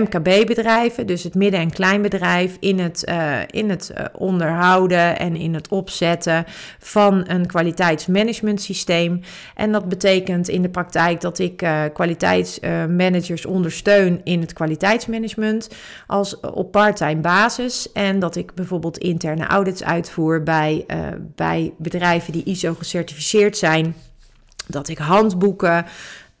MKB-bedrijven, 0.00 1.06
dus 1.06 1.22
het 1.22 1.34
midden- 1.34 1.60
en 1.60 1.70
kleinbedrijf, 1.70 2.56
in 2.60 2.78
het, 2.78 3.04
uh, 3.08 3.38
in 3.46 3.70
het 3.70 3.92
uh, 3.98 4.04
onderhouden 4.18 5.18
en 5.18 5.36
in 5.36 5.54
het 5.54 5.68
opzetten 5.68 6.44
van 6.78 7.24
een 7.26 7.46
kwaliteitsmanagement 7.46 8.62
systeem. 8.62 9.20
En 9.54 9.72
dat 9.72 9.88
betekent 9.88 10.48
in 10.48 10.62
de 10.62 10.68
praktijk 10.68 11.20
dat 11.20 11.38
ik 11.38 11.62
uh, 11.62 11.82
kwaliteitsmanagers 11.92 13.46
ondersteun 13.46 14.20
in 14.24 14.40
het 14.40 14.52
kwaliteitsmanagement 14.52 15.68
als 16.06 16.40
op 16.40 16.72
parttime 16.72 17.20
basis. 17.20 17.92
En 17.92 18.18
dat 18.18 18.36
ik 18.36 18.54
bijvoorbeeld 18.54 18.98
interne 18.98 19.46
audits 19.46 19.84
uitvoer 19.84 20.42
bij, 20.42 20.86
bij 21.34 21.72
bedrijven 21.78 22.32
die 22.32 22.44
ISO 22.44 22.74
gecertificeerd 22.74 23.56
zijn. 23.56 23.94
Dat 24.66 24.88
ik 24.88 24.98
handboeken 24.98 25.84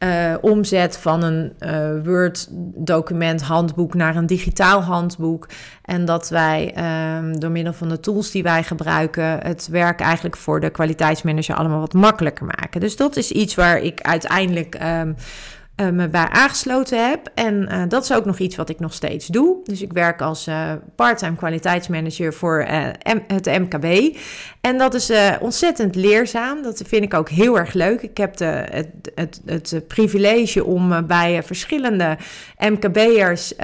uh, 0.02 0.34
omzet 0.40 0.98
van 0.98 1.22
een 1.22 1.52
uh, 1.60 2.04
Word-document 2.04 3.42
handboek 3.42 3.94
naar 3.94 4.16
een 4.16 4.26
digitaal 4.26 4.82
handboek. 4.82 5.48
En 5.84 6.04
dat 6.04 6.28
wij 6.28 6.74
um, 7.16 7.40
door 7.40 7.50
middel 7.50 7.72
van 7.72 7.88
de 7.88 8.00
tools 8.00 8.30
die 8.30 8.42
wij 8.42 8.62
gebruiken, 8.62 9.24
het 9.24 9.68
werk 9.68 10.00
eigenlijk 10.00 10.36
voor 10.36 10.60
de 10.60 10.70
kwaliteitsmanager 10.70 11.54
allemaal 11.54 11.80
wat 11.80 11.92
makkelijker 11.92 12.46
maken. 12.46 12.80
Dus 12.80 12.96
dat 12.96 13.16
is 13.16 13.30
iets 13.30 13.54
waar 13.54 13.78
ik 13.78 14.00
uiteindelijk. 14.00 14.78
Um, 14.82 15.16
uh, 15.76 15.88
me 15.88 16.08
bij 16.08 16.28
aangesloten 16.28 17.08
heb. 17.08 17.30
En 17.34 17.68
uh, 17.72 17.82
dat 17.88 18.02
is 18.04 18.12
ook 18.12 18.24
nog 18.24 18.38
iets 18.38 18.56
wat 18.56 18.68
ik 18.68 18.80
nog 18.80 18.92
steeds 18.92 19.26
doe. 19.26 19.56
Dus 19.64 19.82
ik 19.82 19.92
werk 19.92 20.20
als 20.20 20.48
uh, 20.48 20.72
parttime 20.96 21.36
kwaliteitsmanager 21.36 22.34
voor 22.34 22.66
het 23.26 23.44
MKB. 23.44 24.16
En 24.60 24.78
dat 24.78 24.94
is 24.94 25.12
ontzettend 25.40 25.94
leerzaam. 25.94 26.62
Dat 26.62 26.82
vind 26.86 27.04
ik 27.04 27.14
ook 27.14 27.28
heel 27.28 27.58
erg 27.58 27.72
leuk. 27.72 28.02
Ik 28.02 28.16
heb 28.16 28.38
het, 28.38 28.88
het, 29.14 29.40
het 29.44 29.84
privilege 29.88 30.64
om 30.64 31.06
bij 31.06 31.42
verschillende 31.42 32.16
MKB'ers 32.58 33.54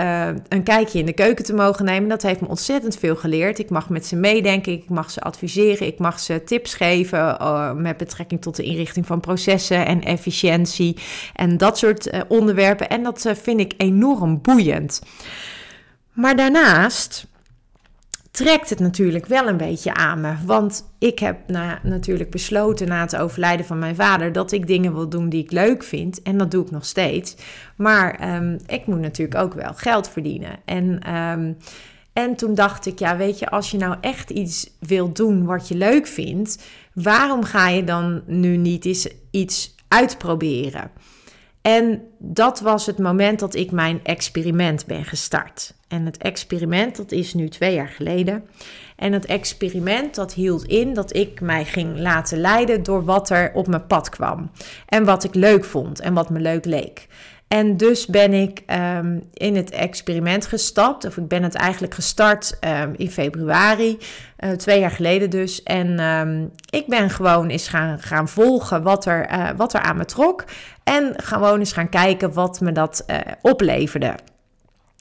een 0.49 0.62
kijkje 0.62 0.99
in 0.99 1.07
de 1.07 1.12
keuken 1.12 1.44
te 1.44 1.55
mogen 1.55 1.85
nemen. 1.85 2.09
Dat 2.09 2.23
heeft 2.23 2.40
me 2.40 2.49
ontzettend 2.49 2.97
veel 2.97 3.16
geleerd. 3.16 3.59
Ik 3.59 3.71
mag 3.71 3.88
met 3.88 4.07
ze 4.07 4.16
meedenken, 4.16 4.73
ik 4.73 4.88
mag 4.88 5.11
ze 5.11 5.21
adviseren, 5.21 5.87
ik 5.87 5.99
mag 5.99 6.21
ze 6.21 6.44
tips 6.44 6.75
geven 6.75 7.37
met 7.83 7.97
betrekking 7.97 8.42
tot 8.42 8.57
de 8.57 8.62
inrichting 8.62 9.07
van 9.07 9.21
processen 9.21 9.87
en 9.87 10.03
efficiëntie 10.03 10.97
en 11.35 11.57
dat 11.57 11.79
soort 11.79 11.98
uh, 12.07 12.21
onderwerpen. 12.29 12.89
En 12.89 13.03
dat 13.03 13.25
uh, 13.25 13.35
vind 13.35 13.61
ik 13.61 13.75
enorm 13.77 14.41
boeiend. 14.43 15.03
Maar 16.13 16.37
daarnaast 16.37 17.27
trekt 18.31 18.71
het 18.71 18.79
natuurlijk 18.79 19.27
wel 19.27 19.49
een 19.49 19.57
beetje 19.57 19.95
aan 19.95 20.21
me. 20.21 20.35
Want 20.45 20.85
ik 20.99 21.19
heb 21.19 21.39
na, 21.47 21.81
natuurlijk 21.83 22.31
besloten 22.31 22.89
na 22.89 23.01
het 23.01 23.17
overlijden 23.17 23.67
van 23.67 23.79
mijn 23.79 23.95
vader 23.95 24.33
dat 24.33 24.53
ik 24.53 24.67
dingen 24.67 24.95
wil 24.95 25.09
doen 25.09 25.29
die 25.29 25.43
ik 25.43 25.53
leuk 25.53 25.83
vind. 25.83 26.23
En 26.23 26.39
dat 26.39 26.51
doe 26.51 26.65
ik 26.65 26.71
nog 26.71 26.85
steeds. 26.85 27.37
Maar 27.77 28.35
um, 28.37 28.59
ik 28.67 28.87
moet 28.87 29.01
natuurlijk 29.01 29.41
ook 29.41 29.55
wel 29.55 29.75
geld 29.75 30.09
verdienen. 30.09 30.59
En. 30.65 31.15
Um, 31.15 31.57
en 32.13 32.37
toen 32.37 32.55
dacht 32.55 32.87
ik, 32.87 32.99
ja, 32.99 33.17
weet 33.17 33.39
je, 33.39 33.51
als 33.51 33.71
je 33.71 33.77
nou 33.77 33.97
echt 34.01 34.31
iets 34.31 34.71
wil 34.81 35.13
doen 35.13 35.45
wat 35.45 35.69
je 35.69 35.75
leuk 35.75 36.07
vindt, 36.07 36.65
waarom 36.93 37.45
ga 37.45 37.69
je 37.69 37.85
dan 37.85 38.23
nu 38.27 38.57
niet 38.57 38.85
eens 38.85 39.09
iets 39.31 39.75
uitproberen? 39.89 40.91
En 41.68 42.02
dat 42.18 42.61
was 42.61 42.87
het 42.87 42.98
moment 42.98 43.38
dat 43.38 43.54
ik 43.54 43.70
mijn 43.70 44.00
experiment 44.02 44.87
ben 44.87 45.04
gestart. 45.04 45.74
En 45.88 46.04
het 46.04 46.16
experiment, 46.16 46.96
dat 46.96 47.12
is 47.12 47.35
nu 47.35 47.48
twee 47.48 47.74
jaar 47.74 47.88
geleden. 47.88 48.44
En 48.96 49.12
het 49.12 49.26
experiment, 49.26 50.14
dat 50.14 50.35
hield 50.35 50.64
in 50.64 50.94
dat 50.94 51.16
ik 51.16 51.40
mij 51.40 51.64
ging 51.64 51.98
laten 51.98 52.40
leiden 52.40 52.83
door 52.83 53.04
wat 53.04 53.31
er 53.31 53.50
op 53.54 53.66
mijn 53.66 53.87
pad 53.87 54.09
kwam. 54.09 54.50
En 54.87 55.04
wat 55.04 55.24
ik 55.24 55.35
leuk 55.35 55.64
vond 55.64 56.00
en 56.00 56.14
wat 56.14 56.31
me 56.31 56.40
leuk 56.40 56.64
leek. 56.64 57.09
En 57.48 57.76
dus 57.76 58.07
ben 58.07 58.33
ik 58.33 58.62
um, 58.96 59.28
in 59.33 59.57
het 59.57 59.70
experiment 59.70 60.46
gestapt, 60.46 61.04
of 61.04 61.16
ik 61.16 61.28
ben 61.28 61.42
het 61.42 61.54
eigenlijk 61.54 61.94
gestart 61.94 62.59
um, 62.61 62.94
in 62.96 63.11
februari, 63.11 63.98
uh, 64.38 64.50
twee 64.50 64.81
jaar 64.81 64.90
geleden 64.90 65.31
dus. 65.31 65.62
En 65.62 66.00
um, 66.00 66.50
ik 66.70 66.87
ben 66.87 67.11
gewoon 67.11 67.48
eens 67.48 67.68
gaan, 67.68 67.98
gaan 67.98 68.28
volgen 68.28 68.83
wat 68.83 69.07
er, 69.07 69.31
uh, 69.31 69.48
wat 69.57 69.74
er 69.74 69.81
aan 69.81 69.96
me 69.96 70.04
trok. 70.04 70.44
En 70.88 71.14
gewoon 71.16 71.59
eens 71.59 71.72
gaan 71.72 71.88
kijken 71.88 72.33
wat 72.33 72.61
me 72.61 72.72
dat 72.72 73.05
uh, 73.07 73.16
opleverde. 73.40 74.14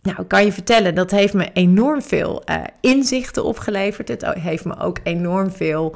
Nou, 0.02 0.22
ik 0.22 0.28
kan 0.28 0.46
je 0.46 0.52
vertellen, 0.52 0.96
dat 0.96 1.12
heeft 1.12 1.34
me 1.34 1.50
enorm 1.54 2.02
veel 2.02 2.44
inzichten 2.82 3.44
opgeleverd. 3.44 4.08
Het 4.08 4.26
heeft 4.26 4.66
me 4.66 4.80
ook 4.80 5.00
enorm 5.04 5.52
veel 5.52 5.96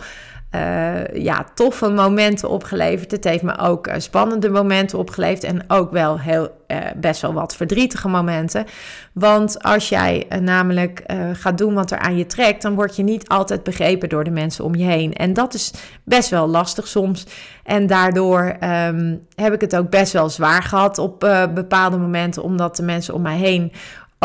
uh, 0.56 1.24
ja, 1.24 1.46
toffe 1.54 1.90
momenten 1.90 2.50
opgeleverd. 2.50 3.12
Het 3.12 3.24
heeft 3.24 3.44
me 3.44 3.58
ook 3.58 3.88
uh, 3.88 3.94
spannende 3.98 4.50
momenten 4.50 5.00
opgeleverd. 5.00 5.44
En 5.44 5.64
ook 5.68 5.92
wel 5.92 6.20
heel, 6.20 6.50
uh, 6.68 6.78
best 6.96 7.22
wel 7.22 7.34
wat 7.34 7.56
verdrietige 7.56 8.08
momenten. 8.08 8.66
Want 9.14 9.64
als 9.64 9.90
jij 9.90 10.28
namelijk 10.40 11.04
gaat 11.34 11.58
doen 11.58 11.74
wat 11.74 11.92
er 11.92 12.00
aan 12.00 12.18
je 12.18 12.26
trekt, 12.26 12.62
dan 12.62 12.76
word 12.76 12.96
je 12.96 13.04
niet 13.04 13.28
altijd 13.28 13.64
begrepen 13.64 14.10
door 14.10 14.24
de 14.24 14.32
mensen 14.32 14.66
om 14.66 14.76
je 14.76 14.84
heen. 14.84 15.14
En 15.14 15.34
dat 15.34 15.54
is 15.54 15.74
best 16.04 16.30
wel 16.30 16.48
lastig 16.48 16.88
soms. 16.88 17.26
En 17.64 17.88
daardoor 17.88 18.56
um, 18.64 19.28
heb 19.36 19.54
ik 19.54 19.62
het 19.62 19.76
ook 19.76 19.90
best 19.90 20.14
wel 20.14 20.30
zwaar 20.30 20.64
gehad 20.64 20.98
op 20.98 21.20
bepaalde 21.54 21.98
momenten, 21.98 22.44
omdat 22.44 22.76
de 22.76 22.84
mensen 22.84 23.14
om 23.14 23.22
mij 23.22 23.38
heen 23.38 23.72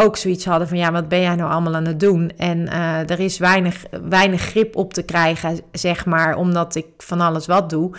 ook 0.00 0.16
zoiets 0.16 0.44
hadden 0.44 0.68
van 0.68 0.78
ja, 0.78 0.92
wat 0.92 1.09
ben 1.09 1.20
jij 1.20 1.35
nou 1.35 1.50
allemaal 1.50 1.74
aan 1.74 1.87
het 1.87 2.00
doen? 2.00 2.32
En 2.37 2.59
uh, 2.59 3.11
er 3.11 3.20
is 3.20 3.38
weinig, 3.38 3.85
weinig 4.09 4.40
grip 4.40 4.76
op 4.76 4.92
te 4.92 5.02
krijgen, 5.02 5.61
zeg 5.72 6.06
maar, 6.06 6.37
omdat 6.37 6.74
ik 6.74 6.87
van 6.98 7.20
alles 7.20 7.46
wat 7.46 7.70
doe. 7.70 7.90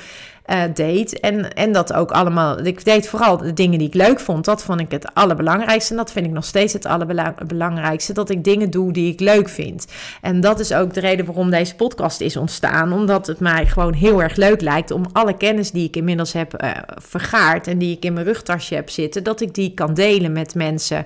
Uh, 0.48 0.62
deed. 0.74 1.20
En, 1.20 1.54
en 1.54 1.72
dat 1.72 1.94
ook 1.94 2.12
allemaal. 2.12 2.66
Ik 2.66 2.86
deed 2.86 3.08
vooral 3.08 3.38
de 3.38 3.54
dingen 3.54 3.80
die 3.80 3.88
ik 3.88 3.94
leuk 3.94 4.20
vond. 4.20 4.46
Dat 4.46 4.64
vond 4.64 4.80
ik 4.80 4.92
het 4.92 5.14
allerbelangrijkste. 5.14 5.92
En 5.92 5.98
dat 5.98 6.12
vind 6.12 6.26
ik 6.26 6.32
nog 6.32 6.46
steeds 6.46 6.74
het 6.74 6.86
allerbelangrijkste. 6.86 8.14
Dat 8.14 8.30
ik 8.30 8.44
dingen 8.44 8.70
doe 8.70 8.94
die 8.94 9.12
ik 9.12 9.20
leuk 9.20 9.50
vind. 9.50 9.86
En 10.22 10.42
dat 10.42 10.60
is 10.60 10.74
ook 10.74 10.94
de 10.94 11.00
reden 11.00 11.26
waarom 11.26 11.50
deze 11.50 11.76
podcast 11.76 12.22
is 12.22 12.38
ontstaan. 12.38 12.94
Omdat 12.94 13.28
het 13.28 13.40
mij 13.40 13.66
gewoon 13.66 13.94
heel 13.94 14.22
erg 14.22 14.36
leuk 14.36 14.62
lijkt 14.62 14.92
om 14.92 15.06
alle 15.12 15.38
kennis 15.38 15.72
die 15.72 15.88
ik 15.88 15.96
inmiddels 15.96 16.34
heb 16.34 16.64
uh, 16.64 16.72
vergaard. 16.88 17.68
En 17.68 17.78
die 17.78 17.96
ik 17.96 18.06
in 18.06 18.14
mijn 18.14 18.26
rugtasje 18.26 18.76
heb 18.76 18.90
zitten. 18.90 19.24
Dat 19.24 19.42
ik 19.42 19.54
die 19.54 19.74
kan 19.74 19.94
delen 19.94 20.32
met 20.32 20.56
mensen. 20.56 21.06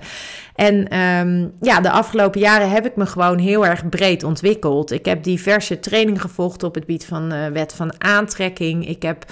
En 0.54 0.98
um, 0.98 1.52
ja, 1.60 1.80
de 1.80 1.90
afgelopen 1.90 2.40
jaren 2.40 2.70
heb 2.70 2.86
ik 2.86 2.96
me 2.96 3.06
gewoon 3.06 3.38
heel 3.38 3.66
erg 3.66 3.88
breed 3.88 4.24
ontwikkeld. 4.24 4.90
Ik 4.90 5.04
heb 5.04 5.22
diverse 5.22 5.80
trainingen 5.80 6.20
gevolgd 6.20 6.62
op 6.62 6.74
het 6.74 6.84
gebied 6.84 7.04
van 7.04 7.32
uh, 7.32 7.46
wet 7.46 7.72
van 7.72 7.92
aantrekking. 7.98 8.88
Ik 8.88 9.02
heb 9.02 9.24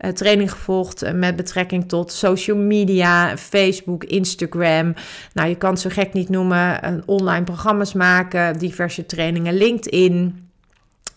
uh, 0.00 0.10
training 0.10 0.52
gevolgd 0.52 1.04
uh, 1.04 1.12
met 1.12 1.36
betrekking 1.36 1.88
tot 1.88 2.12
social 2.12 2.56
media, 2.56 3.36
Facebook, 3.36 4.04
Instagram. 4.04 4.94
Nou, 5.32 5.48
je 5.48 5.56
kan 5.56 5.70
het 5.70 5.80
zo 5.80 5.90
gek 5.92 6.12
niet 6.12 6.28
noemen. 6.28 7.02
online 7.06 7.44
programma's 7.44 7.92
maken, 7.92 8.58
diverse 8.58 9.06
trainingen, 9.06 9.54
LinkedIn. 9.54 10.47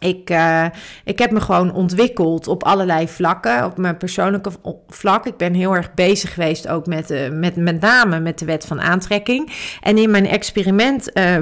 Ik, 0.01 0.29
uh, 0.29 0.65
ik 1.03 1.19
heb 1.19 1.31
me 1.31 1.41
gewoon 1.41 1.73
ontwikkeld 1.73 2.47
op 2.47 2.63
allerlei 2.63 3.07
vlakken, 3.07 3.65
op 3.65 3.77
mijn 3.77 3.97
persoonlijke 3.97 4.51
vlak. 4.87 5.25
Ik 5.25 5.37
ben 5.37 5.53
heel 5.53 5.75
erg 5.75 5.93
bezig 5.93 6.33
geweest 6.33 6.67
ook 6.67 6.85
met, 6.85 7.11
uh, 7.11 7.29
met, 7.29 7.55
met 7.55 7.81
name 7.81 8.19
met 8.19 8.39
de 8.39 8.45
wet 8.45 8.65
van 8.65 8.81
aantrekking. 8.81 9.51
En 9.81 9.97
in 9.97 10.11
mijn 10.11 10.27
experiment 10.27 11.17
uh, 11.17 11.37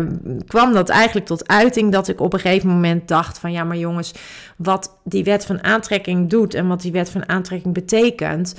kwam 0.48 0.74
dat 0.74 0.90
eigenlijk 0.90 1.26
tot 1.26 1.48
uiting 1.48 1.92
dat 1.92 2.08
ik 2.08 2.22
op 2.22 2.34
een 2.34 2.40
gegeven 2.40 2.70
moment 2.70 3.08
dacht 3.08 3.40
van 3.40 3.52
ja, 3.52 3.64
maar 3.64 3.78
jongens, 3.78 4.14
wat 4.58 5.00
die 5.04 5.24
wet 5.24 5.46
van 5.46 5.64
aantrekking 5.64 6.30
doet 6.30 6.54
en 6.54 6.68
wat 6.68 6.82
die 6.82 6.92
wet 6.92 7.10
van 7.10 7.30
aantrekking 7.30 7.74
betekent, 7.74 8.56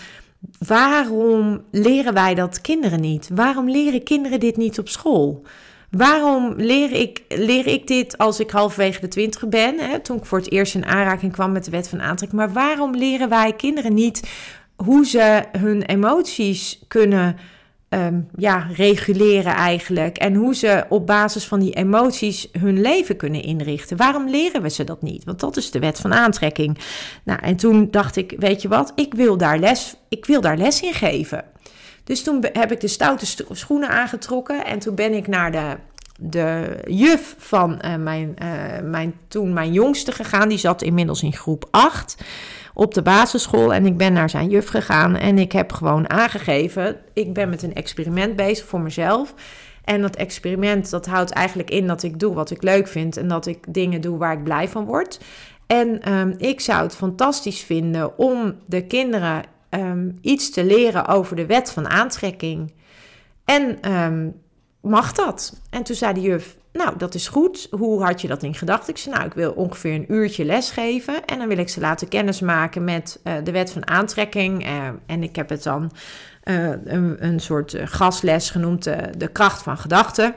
waarom 0.59 1.63
leren 1.71 2.15
wij 2.15 2.35
dat 2.35 2.61
kinderen 2.61 3.01
niet? 3.01 3.31
Waarom 3.35 3.71
leren 3.71 4.03
kinderen 4.03 4.41
dit 4.41 4.57
niet 4.57 4.79
op 4.79 4.89
school? 4.89 5.43
Waarom 5.91 6.55
leer 6.57 6.93
ik, 6.93 7.23
leer 7.29 7.67
ik 7.67 7.87
dit 7.87 8.19
als 8.19 8.41
ik 8.41 8.51
halverwege 8.51 9.01
de 9.01 9.09
twintig 9.09 9.49
ben? 9.49 9.79
Hè, 9.79 10.01
toen 10.01 10.17
ik 10.17 10.25
voor 10.25 10.39
het 10.39 10.53
eerst 10.53 10.75
in 10.75 10.87
aanraking 10.87 11.33
kwam 11.33 11.53
met 11.53 11.65
de 11.65 11.71
wet 11.71 11.89
van 11.89 12.01
aantrekking. 12.01 12.41
Maar 12.41 12.53
waarom 12.53 12.95
leren 12.95 13.29
wij 13.29 13.53
kinderen 13.53 13.95
niet 13.95 14.29
hoe 14.77 15.07
ze 15.07 15.43
hun 15.59 15.83
emoties 15.83 16.85
kunnen 16.89 17.37
um, 17.89 18.29
ja, 18.37 18.67
reguleren 18.75 19.55
eigenlijk? 19.55 20.19
En 20.19 20.35
hoe 20.35 20.55
ze 20.55 20.85
op 20.89 21.07
basis 21.07 21.45
van 21.45 21.61
die 21.61 21.75
emoties 21.75 22.49
hun 22.59 22.81
leven 22.81 23.17
kunnen 23.17 23.43
inrichten? 23.43 23.97
Waarom 23.97 24.29
leren 24.29 24.63
we 24.63 24.71
ze 24.71 24.85
dat 24.85 25.03
niet? 25.03 25.25
Want 25.25 25.41
dat 25.41 25.57
is 25.57 25.71
de 25.71 25.79
wet 25.79 26.01
van 26.01 26.15
aantrekking. 26.15 26.79
Nou, 27.25 27.39
en 27.43 27.57
toen 27.57 27.89
dacht 27.91 28.17
ik, 28.17 28.35
weet 28.39 28.63
je 28.63 28.69
wat, 28.69 28.93
ik 28.95 29.15
wil 29.15 29.37
daar 29.37 29.59
les, 29.59 29.95
ik 30.09 30.25
wil 30.25 30.41
daar 30.41 30.57
les 30.57 30.83
in 30.83 30.95
geven. 30.95 31.45
Dus 32.11 32.23
toen 32.23 32.45
heb 32.53 32.73
ik 32.73 32.81
de 32.81 32.89
stoute 32.89 33.27
schoenen 33.51 33.89
aangetrokken 33.89 34.65
en 34.65 34.79
toen 34.79 34.95
ben 34.95 35.13
ik 35.13 35.27
naar 35.27 35.53
de, 35.53 35.77
de 36.19 36.79
juf 36.87 37.35
van 37.39 37.81
uh, 37.85 37.97
mijn, 37.97 38.37
uh, 38.43 38.91
mijn, 38.91 39.15
toen 39.29 39.53
mijn 39.53 39.73
jongste 39.73 40.13
gegaan. 40.13 40.49
Die 40.49 40.59
zat 40.59 40.83
inmiddels 40.83 41.23
in 41.23 41.33
groep 41.33 41.69
8 41.71 42.17
op 42.75 42.95
de 42.95 43.03
basisschool 43.03 43.75
en 43.75 43.87
ik 43.87 43.97
ben 43.97 44.13
naar 44.13 44.31
zijn 44.31 44.49
juf 44.49 44.69
gegaan 44.69 45.17
en 45.17 45.39
ik 45.39 45.53
heb 45.53 45.73
gewoon 45.73 46.11
aangegeven, 46.11 46.97
ik 47.13 47.35
ben 47.35 47.49
met 47.49 47.63
een 47.63 47.75
experiment 47.75 48.37
bezig 48.37 48.67
voor 48.67 48.81
mezelf. 48.81 49.35
En 49.85 50.03
dat 50.03 50.17
experiment, 50.17 50.91
dat 50.91 51.07
houdt 51.07 51.31
eigenlijk 51.31 51.71
in 51.71 51.87
dat 51.87 52.03
ik 52.03 52.19
doe 52.19 52.35
wat 52.35 52.51
ik 52.51 52.63
leuk 52.63 52.89
vind 52.89 53.17
en 53.17 53.29
dat 53.29 53.47
ik 53.47 53.75
dingen 53.75 54.01
doe 54.01 54.19
waar 54.19 54.33
ik 54.33 54.45
blij 54.45 54.69
van 54.69 54.85
word. 54.85 55.21
En 55.67 56.13
um, 56.13 56.35
ik 56.39 56.61
zou 56.61 56.83
het 56.83 56.97
fantastisch 56.97 57.61
vinden 57.61 58.19
om 58.19 58.55
de 58.67 58.87
kinderen 58.87 59.43
um, 59.71 60.19
iets 60.21 60.51
te 60.51 60.65
leren 60.65 61.07
over 61.07 61.37
de 61.37 61.47
wet 61.47 61.71
van 61.71 61.89
aantrekking. 61.89 62.73
En 63.45 63.93
um, 63.93 64.41
mag 64.81 65.13
dat? 65.13 65.61
En 65.71 65.83
toen 65.83 65.97
zei 65.97 66.15
de 66.15 66.21
juf, 66.21 66.57
nou, 66.73 66.97
dat 66.97 67.15
is 67.15 67.29
goed. 67.29 67.67
Hoe 67.71 68.03
had 68.03 68.21
je 68.21 68.29
dat 68.29 68.43
in 68.43 68.55
gedachten? 68.55 68.89
Ik 68.89 68.99
zei, 68.99 69.15
nou, 69.15 69.27
ik 69.27 69.35
wil 69.35 69.53
ongeveer 69.53 69.95
een 69.95 70.13
uurtje 70.13 70.45
lesgeven. 70.45 71.25
En 71.25 71.39
dan 71.39 71.49
wil 71.49 71.59
ik 71.59 71.69
ze 71.69 71.81
laten 71.81 72.09
kennismaken 72.09 72.85
met 72.85 73.21
uh, 73.25 73.35
de 73.45 73.53
wet 73.53 73.73
van 73.73 73.89
aantrekking. 73.89 74.67
Uh, 74.67 74.89
en 75.07 75.23
ik 75.23 75.37
heb 75.37 75.49
het 75.49 75.63
dan 75.63 75.91
uh, 76.45 76.69
een, 76.85 77.25
een, 77.27 77.41
soort 77.41 77.77
gastles 77.85 78.51
genoemd, 78.51 78.85
de 79.19 79.29
kracht 79.33 79.63
van 79.63 79.79
gedachten. 79.79 80.35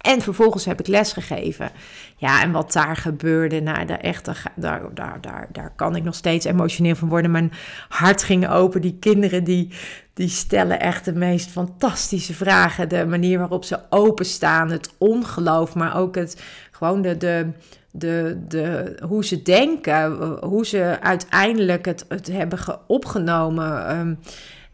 En 0.00 0.20
vervolgens 0.20 0.64
heb 0.64 0.80
ik 0.80 0.86
les 0.86 1.12
gegeven. 1.12 1.70
Ja, 2.18 2.42
en 2.42 2.52
wat 2.52 2.72
daar 2.72 2.96
gebeurde, 2.96 3.60
nou, 3.60 3.86
daar, 3.86 4.00
echt, 4.00 4.24
daar, 4.54 4.82
daar, 4.94 5.20
daar, 5.20 5.48
daar 5.52 5.72
kan 5.76 5.96
ik 5.96 6.04
nog 6.04 6.14
steeds 6.14 6.44
emotioneel 6.44 6.94
van 6.94 7.08
worden. 7.08 7.30
Mijn 7.30 7.52
hart 7.88 8.22
ging 8.22 8.48
open. 8.48 8.80
Die 8.80 8.96
kinderen 9.00 9.44
die, 9.44 9.72
die 10.14 10.28
stellen 10.28 10.80
echt 10.80 11.04
de 11.04 11.14
meest 11.14 11.50
fantastische 11.50 12.34
vragen. 12.34 12.88
De 12.88 13.06
manier 13.06 13.38
waarop 13.38 13.64
ze 13.64 13.78
openstaan, 13.90 14.70
het 14.70 14.94
ongeloof, 14.98 15.74
maar 15.74 15.96
ook 15.96 16.14
het, 16.14 16.42
gewoon 16.70 17.02
de, 17.02 17.16
de, 17.16 17.50
de, 17.90 18.44
de, 18.48 18.96
hoe 19.08 19.24
ze 19.24 19.42
denken, 19.42 20.12
hoe 20.44 20.66
ze 20.66 20.98
uiteindelijk 21.00 21.84
het, 21.84 22.04
het 22.08 22.26
hebben 22.26 22.58
opgenomen. 22.86 23.98
Um, 23.98 24.18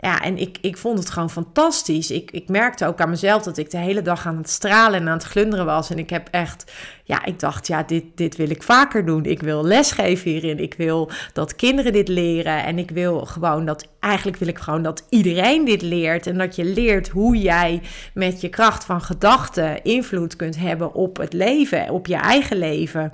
ja, 0.03 0.21
en 0.21 0.39
ik, 0.39 0.59
ik 0.61 0.77
vond 0.77 0.99
het 0.99 1.11
gewoon 1.11 1.31
fantastisch. 1.31 2.11
Ik, 2.11 2.31
ik 2.31 2.49
merkte 2.49 2.87
ook 2.87 3.01
aan 3.01 3.11
mezelf 3.11 3.43
dat 3.43 3.59
ik 3.59 3.71
de 3.71 3.79
hele 3.79 4.03
dag 4.03 4.27
aan 4.27 4.37
het 4.37 4.49
stralen 4.49 5.01
en 5.01 5.09
aan 5.09 5.17
het 5.17 5.23
glunderen 5.23 5.65
was. 5.65 5.91
En 5.91 5.99
ik 5.99 6.11
heb 6.11 6.29
echt, 6.31 6.73
ja, 7.05 7.25
ik 7.25 7.41
dacht, 7.41 7.67
ja, 7.67 7.83
dit, 7.83 8.05
dit 8.15 8.37
wil 8.37 8.51
ik 8.51 8.63
vaker 8.63 9.07
doen. 9.07 9.25
Ik 9.25 9.43
wil 9.43 9.65
lesgeven 9.65 10.31
hierin. 10.31 10.59
Ik 10.59 10.75
wil 10.75 11.11
dat 11.33 11.57
kinderen 11.57 11.93
dit 11.93 12.09
leren. 12.09 12.65
En 12.65 12.79
ik 12.79 12.91
wil 12.91 13.21
gewoon 13.25 13.65
dat, 13.65 13.89
eigenlijk 14.01 14.37
wil 14.37 14.49
ik 14.49 14.59
gewoon 14.59 14.83
dat 14.83 15.07
iedereen 15.09 15.65
dit 15.65 15.83
leert. 15.83 16.27
En 16.27 16.39
dat 16.39 16.57
je 16.57 16.65
leert 16.65 17.09
hoe 17.09 17.37
jij 17.37 17.83
met 18.15 18.41
je 18.41 18.49
kracht 18.49 18.85
van 18.85 19.01
gedachten 19.01 19.83
invloed 19.83 20.37
kunt 20.37 20.59
hebben 20.59 20.95
op 20.95 21.17
het 21.17 21.33
leven, 21.33 21.91
op 21.91 22.07
je 22.07 22.17
eigen 22.17 22.59
leven. 22.59 23.13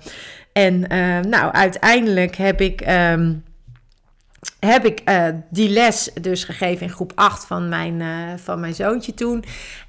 En 0.53 0.75
uh, 0.75 1.21
nou, 1.21 1.53
uiteindelijk 1.53 2.37
heb 2.37 2.61
ik. 2.61 2.87
Um, 2.89 3.47
heb 4.61 4.85
ik 4.85 5.03
uh, 5.05 5.27
die 5.51 5.69
les 5.69 6.11
dus 6.21 6.45
gegeven 6.45 6.87
in 6.87 6.93
groep 6.93 7.13
8 7.15 7.47
van 7.47 7.69
mijn, 7.69 8.01
uh, 8.01 8.37
van 8.37 8.61
mijn 8.61 8.75
zoontje 8.75 9.15
toen. 9.15 9.45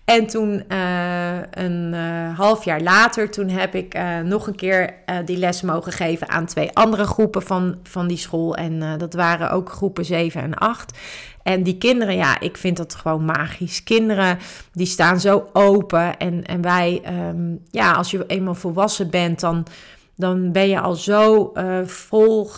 En 0.05 0.27
toen 0.27 0.63
uh, 0.71 1.37
een 1.51 1.93
half 2.35 2.65
jaar 2.65 2.81
later, 2.81 3.31
toen 3.31 3.49
heb 3.49 3.75
ik 3.75 3.99
nog 4.23 4.47
een 4.47 4.55
keer 4.55 4.93
die 5.25 5.37
les 5.37 5.61
mogen 5.61 5.91
geven 5.91 6.29
aan 6.29 6.45
twee 6.45 6.69
andere 6.73 7.05
groepen 7.05 7.41
van, 7.41 7.77
van 7.83 8.07
die 8.07 8.17
school. 8.17 8.55
En 8.55 8.97
dat 8.97 9.13
waren 9.13 9.51
ook 9.51 9.71
groepen 9.71 10.05
7 10.05 10.41
en 10.41 10.53
8. 10.53 10.97
En 11.43 11.63
die 11.63 11.77
kinderen, 11.77 12.15
ja, 12.15 12.39
ik 12.39 12.57
vind 12.57 12.77
dat 12.77 12.95
gewoon 12.95 13.25
magisch. 13.25 13.83
Kinderen, 13.83 14.37
die 14.73 14.85
staan 14.85 15.19
zo 15.19 15.49
open. 15.53 16.17
En, 16.17 16.43
en 16.45 16.61
wij, 16.61 17.01
um, 17.29 17.59
ja, 17.71 17.91
als 17.91 18.11
je 18.11 18.25
eenmaal 18.27 18.55
volwassen 18.55 19.09
bent, 19.09 19.39
dan, 19.39 19.65
dan 20.15 20.51
ben 20.51 20.69
je 20.69 20.79
al 20.79 20.95
zo 20.95 21.51
vol 21.85 22.49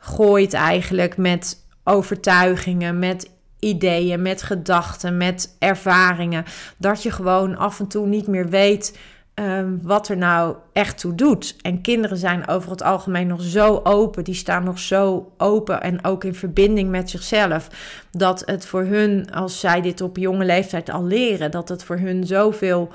gooit 0.00 0.52
eigenlijk 0.52 1.16
met 1.16 1.64
overtuigingen, 1.84 2.98
met 2.98 3.30
ideeën, 3.58 4.22
met 4.22 4.42
gedachten, 4.42 5.16
met 5.16 5.56
ervaringen. 5.58 6.44
Dat 6.76 7.02
je 7.02 7.10
gewoon 7.10 7.56
af 7.56 7.80
en 7.80 7.86
toe 7.86 8.06
niet 8.06 8.26
meer 8.26 8.48
weet 8.48 8.98
um, 9.34 9.80
wat 9.82 10.08
er 10.08 10.16
nou 10.16 10.56
echt 10.72 10.98
toe 10.98 11.14
doet. 11.14 11.56
En 11.62 11.80
kinderen 11.80 12.16
zijn 12.16 12.48
over 12.48 12.70
het 12.70 12.82
algemeen 12.82 13.26
nog 13.26 13.42
zo 13.42 13.80
open, 13.82 14.24
die 14.24 14.34
staan 14.34 14.64
nog 14.64 14.78
zo 14.78 15.32
open 15.36 15.82
en 15.82 16.04
ook 16.04 16.24
in 16.24 16.34
verbinding 16.34 16.90
met 16.90 17.10
zichzelf. 17.10 17.68
Dat 18.10 18.42
het 18.46 18.66
voor 18.66 18.84
hun, 18.84 19.32
als 19.32 19.60
zij 19.60 19.80
dit 19.80 20.00
op 20.00 20.16
jonge 20.16 20.44
leeftijd 20.44 20.90
al 20.90 21.04
leren, 21.04 21.50
dat 21.50 21.68
het 21.68 21.84
voor 21.84 21.98
hun 21.98 22.26
zoveel 22.26 22.90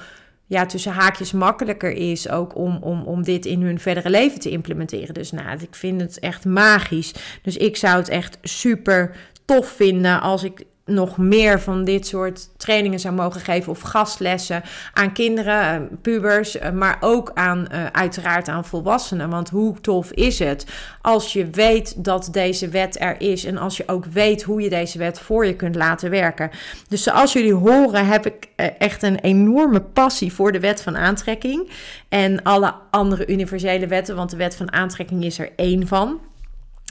ja, 0.47 0.65
tussen 0.65 0.91
haakjes 0.91 1.31
makkelijker 1.31 1.91
is 1.91 2.29
ook 2.29 2.55
om, 2.55 2.77
om, 2.81 3.03
om 3.03 3.23
dit 3.23 3.45
in 3.45 3.62
hun 3.62 3.79
verdere 3.79 4.10
leven 4.10 4.39
te 4.39 4.49
implementeren. 4.49 5.13
Dus 5.13 5.31
nou, 5.31 5.60
ik 5.62 5.75
vind 5.75 6.01
het 6.01 6.19
echt 6.19 6.45
magisch. 6.45 7.13
Dus 7.41 7.58
ik 7.58 7.77
zou 7.77 7.97
het 7.97 8.10
echt 8.10 8.38
super 8.41 9.15
tof 9.45 9.67
vinden 9.67 10.21
als 10.21 10.43
ik 10.43 10.63
nog 10.85 11.17
meer 11.17 11.59
van 11.59 11.83
dit 11.83 12.07
soort 12.07 12.49
trainingen 12.57 12.99
zou 12.99 13.13
mogen 13.13 13.41
geven 13.41 13.71
of 13.71 13.81
gastlessen 13.81 14.63
aan 14.93 15.13
kinderen, 15.13 15.61
eh, 15.61 15.97
pubers, 16.01 16.57
eh, 16.57 16.71
maar 16.71 16.97
ook 16.99 17.31
aan 17.33 17.67
uh, 17.71 17.85
uiteraard 17.85 18.47
aan 18.47 18.65
volwassenen. 18.65 19.29
Want 19.29 19.49
hoe 19.49 19.81
tof 19.81 20.11
is 20.11 20.39
het 20.39 20.65
als 21.01 21.33
je 21.33 21.49
weet 21.49 22.03
dat 22.03 22.29
deze 22.31 22.69
wet 22.69 23.01
er 23.01 23.21
is 23.21 23.45
en 23.45 23.57
als 23.57 23.77
je 23.77 23.83
ook 23.87 24.05
weet 24.05 24.43
hoe 24.43 24.61
je 24.61 24.69
deze 24.69 24.97
wet 24.97 25.19
voor 25.19 25.45
je 25.45 25.55
kunt 25.55 25.75
laten 25.75 26.09
werken. 26.09 26.49
Dus 26.87 27.03
zoals 27.03 27.33
jullie 27.33 27.53
horen 27.53 28.07
heb 28.07 28.25
ik 28.25 28.47
echt 28.77 29.03
een 29.03 29.19
enorme 29.19 29.81
passie 29.81 30.33
voor 30.33 30.51
de 30.51 30.59
wet 30.59 30.81
van 30.81 30.97
aantrekking 30.97 31.69
en 32.09 32.43
alle 32.43 32.73
andere 32.91 33.27
universele 33.27 33.87
wetten, 33.87 34.15
want 34.15 34.29
de 34.29 34.37
wet 34.37 34.55
van 34.55 34.73
aantrekking 34.73 35.23
is 35.23 35.39
er 35.39 35.49
één 35.55 35.87
van. 35.87 36.19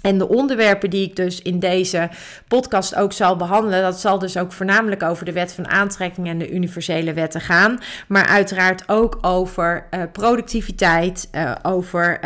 En 0.05 0.19
de 0.19 0.29
onderwerpen 0.29 0.91
die 0.91 1.09
ik 1.09 1.17
dus 1.17 1.43
in 1.43 1.59
deze 1.59 2.09
podcast 2.49 2.95
ook 2.95 3.13
zal 3.13 3.37
behandelen, 3.37 3.83
dat 3.83 4.01
zal 4.01 4.19
dus 4.19 4.37
ook 4.37 4.53
voornamelijk 4.53 5.03
over 5.03 5.25
de 5.25 5.33
wet 5.33 5.53
van 5.53 5.69
aantrekking 5.69 6.29
en 6.29 6.39
de 6.39 6.51
universele 6.51 7.13
wetten 7.13 7.41
gaan. 7.41 7.79
Maar 8.09 8.27
uiteraard 8.27 8.89
ook 8.89 9.19
over 9.21 9.87
uh, 9.91 10.03
productiviteit, 10.13 11.29
uh, 11.33 11.53
over 11.63 12.21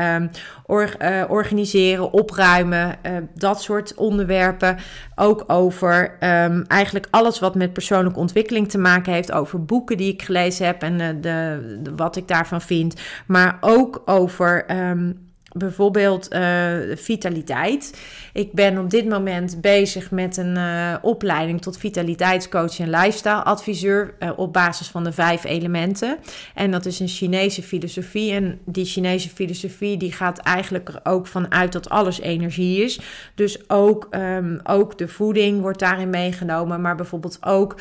or, 0.66 0.94
uh, 1.02 1.24
organiseren, 1.28 2.12
opruimen, 2.12 2.96
dat 3.34 3.62
soort 3.62 3.94
onderwerpen. 3.94 4.76
Ook 5.14 5.44
over 5.46 6.16
um, 6.20 6.64
eigenlijk 6.66 7.06
alles 7.10 7.38
wat 7.38 7.54
met 7.54 7.72
persoonlijke 7.72 8.18
ontwikkeling 8.18 8.70
te 8.70 8.78
maken 8.78 9.12
heeft. 9.12 9.32
Over 9.32 9.64
boeken 9.64 9.96
die 9.96 10.12
ik 10.12 10.22
gelezen 10.22 10.66
heb 10.66 10.82
en 10.82 11.20
de, 11.20 11.90
wat 11.96 12.16
ik 12.16 12.28
daarvan 12.28 12.60
vind. 12.60 13.00
Maar 13.26 13.56
ook 13.60 14.02
over. 14.04 14.64
Um, 14.90 15.26
bijvoorbeeld 15.52 16.32
uh, 16.32 16.76
vitaliteit. 16.94 18.00
Ik 18.38 18.52
ben 18.52 18.78
op 18.78 18.90
dit 18.90 19.08
moment 19.08 19.60
bezig 19.60 20.10
met 20.10 20.36
een 20.36 20.56
uh, 20.56 20.94
opleiding 21.02 21.62
tot 21.62 21.78
vitaliteitscoach 21.78 22.78
en 22.78 22.90
lifestyle 22.90 23.42
adviseur 23.42 24.14
uh, 24.18 24.30
op 24.36 24.52
basis 24.52 24.88
van 24.88 25.04
de 25.04 25.12
vijf 25.12 25.44
elementen. 25.44 26.18
En 26.54 26.70
dat 26.70 26.86
is 26.86 27.00
een 27.00 27.08
Chinese 27.08 27.62
filosofie. 27.62 28.32
En 28.32 28.58
die 28.64 28.84
Chinese 28.84 29.28
filosofie 29.28 29.96
die 29.96 30.12
gaat 30.12 30.38
eigenlijk 30.38 30.88
er 30.88 31.00
ook 31.02 31.26
vanuit 31.26 31.72
dat 31.72 31.88
alles 31.88 32.20
energie 32.20 32.84
is. 32.84 33.00
Dus 33.34 33.70
ook, 33.70 34.08
um, 34.10 34.60
ook 34.64 34.98
de 34.98 35.08
voeding 35.08 35.60
wordt 35.60 35.78
daarin 35.78 36.10
meegenomen, 36.10 36.80
maar 36.80 36.96
bijvoorbeeld 36.96 37.38
ook 37.40 37.76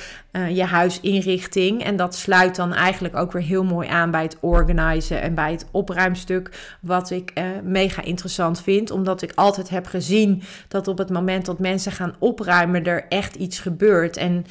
je 0.53 0.63
huisinrichting. 0.63 1.83
En 1.83 1.95
dat 1.95 2.15
sluit 2.15 2.55
dan 2.55 2.73
eigenlijk 2.73 3.15
ook 3.15 3.31
weer 3.31 3.41
heel 3.41 3.63
mooi 3.63 3.87
aan 3.87 4.11
bij 4.11 4.23
het 4.23 4.37
organiseren 4.39 5.23
en 5.23 5.33
bij 5.33 5.51
het 5.51 5.67
opruimstuk 5.71 6.75
wat 6.81 7.09
ik 7.09 7.33
mega 7.63 8.03
interessant 8.03 8.61
vind. 8.61 8.91
Omdat 8.91 9.21
ik 9.21 9.31
altijd 9.35 9.69
heb 9.69 9.85
gezien 9.85 10.43
dat 10.67 10.87
op 10.87 10.97
het 10.97 11.09
moment 11.09 11.45
dat 11.45 11.59
mensen 11.59 11.91
gaan 11.91 12.15
opruimen, 12.19 12.83
er 12.83 13.05
echt 13.09 13.35
iets 13.35 13.59
gebeurt. 13.59 14.17
En 14.17 14.45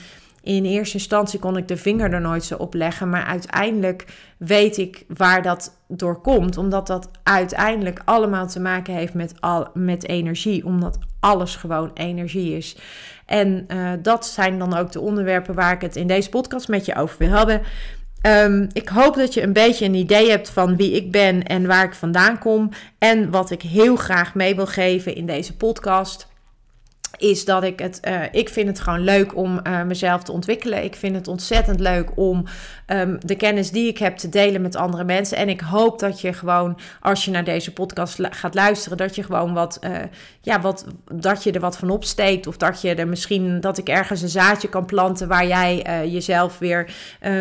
in 0.47 0.65
eerste 0.65 0.95
instantie 0.97 1.39
kon 1.39 1.57
ik 1.57 1.69
de 1.69 1.77
vinger 1.77 2.13
er 2.13 2.21
nooit 2.21 2.45
zo 2.45 2.57
op 2.57 2.75
leggen. 2.75 3.11
Maar 3.11 3.25
uiteindelijk 3.25 4.05
weet 4.37 4.77
ik 4.77 5.05
waar 5.17 5.43
dat 5.43 5.77
door 5.89 6.21
komt. 6.21 6.57
Omdat 6.57 6.87
dat 6.87 7.11
uiteindelijk 7.23 8.01
allemaal 8.05 8.49
te 8.49 8.61
maken 8.61 8.95
heeft 8.95 9.15
met, 9.15 9.35
al, 9.41 9.69
met 9.75 10.09
energie. 10.09 10.65
Omdat 10.65 10.99
alles 11.21 11.57
gewoon 11.57 11.91
energie 11.95 12.57
is. 12.57 12.77
En 13.27 13.67
uh, 13.69 13.91
dat 14.03 14.27
zijn 14.27 14.59
dan 14.59 14.77
ook 14.77 14.93
de 14.93 15.01
onderwerpen 15.01 15.55
waar 15.55 15.73
ik 15.73 15.81
het 15.81 15.97
in 15.97 16.07
deze 16.07 16.29
podcast 16.29 16.69
met 16.69 16.87
je 16.87 16.95
over 16.95 17.19
wil 17.19 17.31
hebben. 17.31 17.63
Um, 18.23 18.69
ik 18.73 18.89
hoop 18.89 19.15
dat 19.15 19.35
je 19.35 19.43
een 19.43 19.53
beetje 19.53 19.85
een 19.85 19.95
idee 19.95 20.31
hebt 20.31 20.51
van 20.51 20.77
wie 20.77 20.93
ik 20.93 21.11
ben 21.11 21.43
en 21.43 21.67
waar 21.67 21.85
ik 21.85 21.95
vandaan 21.95 22.39
kom. 22.39 22.71
En 22.99 23.31
wat 23.31 23.51
ik 23.51 23.63
heel 23.63 23.97
graag 23.97 24.35
mee 24.35 24.55
wil 24.55 24.67
geven 24.67 25.15
in 25.15 25.27
deze 25.27 25.57
podcast 25.57 26.29
is 27.19 27.45
dat 27.45 27.63
ik 27.63 27.79
het, 27.79 28.01
uh, 28.05 28.23
ik 28.31 28.49
vind 28.49 28.69
het 28.69 28.81
gewoon 28.81 29.01
leuk 29.01 29.37
om 29.37 29.61
uh, 29.67 29.83
mezelf 29.83 30.23
te 30.23 30.33
ontwikkelen. 30.33 30.85
Ik 30.85 30.97
vind 30.97 31.17
het 31.17 31.29
ontzettend 31.29 31.81
leuk 31.81 32.11
om 32.15 32.45
um, 32.87 33.19
de 33.21 33.35
kennis 33.35 33.71
die 33.71 33.89
ik 33.89 33.99
heb 33.99 34.17
te 34.17 34.29
delen 34.29 34.63
met 34.63 34.77
andere 34.77 35.05
mensen. 35.05 35.37
En 35.37 35.49
ik 35.49 35.61
hoop 35.61 35.99
dat 35.99 36.21
je 36.21 36.33
gewoon, 36.33 36.79
als 37.01 37.25
je 37.25 37.31
naar 37.31 37.45
deze 37.45 37.73
podcast 37.73 38.19
gaat 38.31 38.55
luisteren, 38.55 38.99
dat 38.99 39.15
je 39.15 39.23
gewoon 39.23 39.55
wat, 39.55 39.79
uh, 39.85 39.97
ja, 40.41 40.61
wat, 40.61 40.87
dat 41.13 41.43
je 41.43 41.53
er 41.53 41.61
wat 41.61 41.79
van 41.79 41.91
opsteekt. 41.91 42.47
Of 42.47 42.57
dat 42.57 42.81
je 42.81 42.95
er 42.95 43.09
misschien, 43.09 43.61
dat 43.61 43.79
ik 43.79 43.89
ergens 43.89 44.23
een 44.23 44.29
zaadje 44.29 44.69
kan 44.69 44.87
planten 44.87 45.29
waar 45.29 45.47
jij 45.47 45.83
jezelf 46.11 46.59
weer 46.59 46.95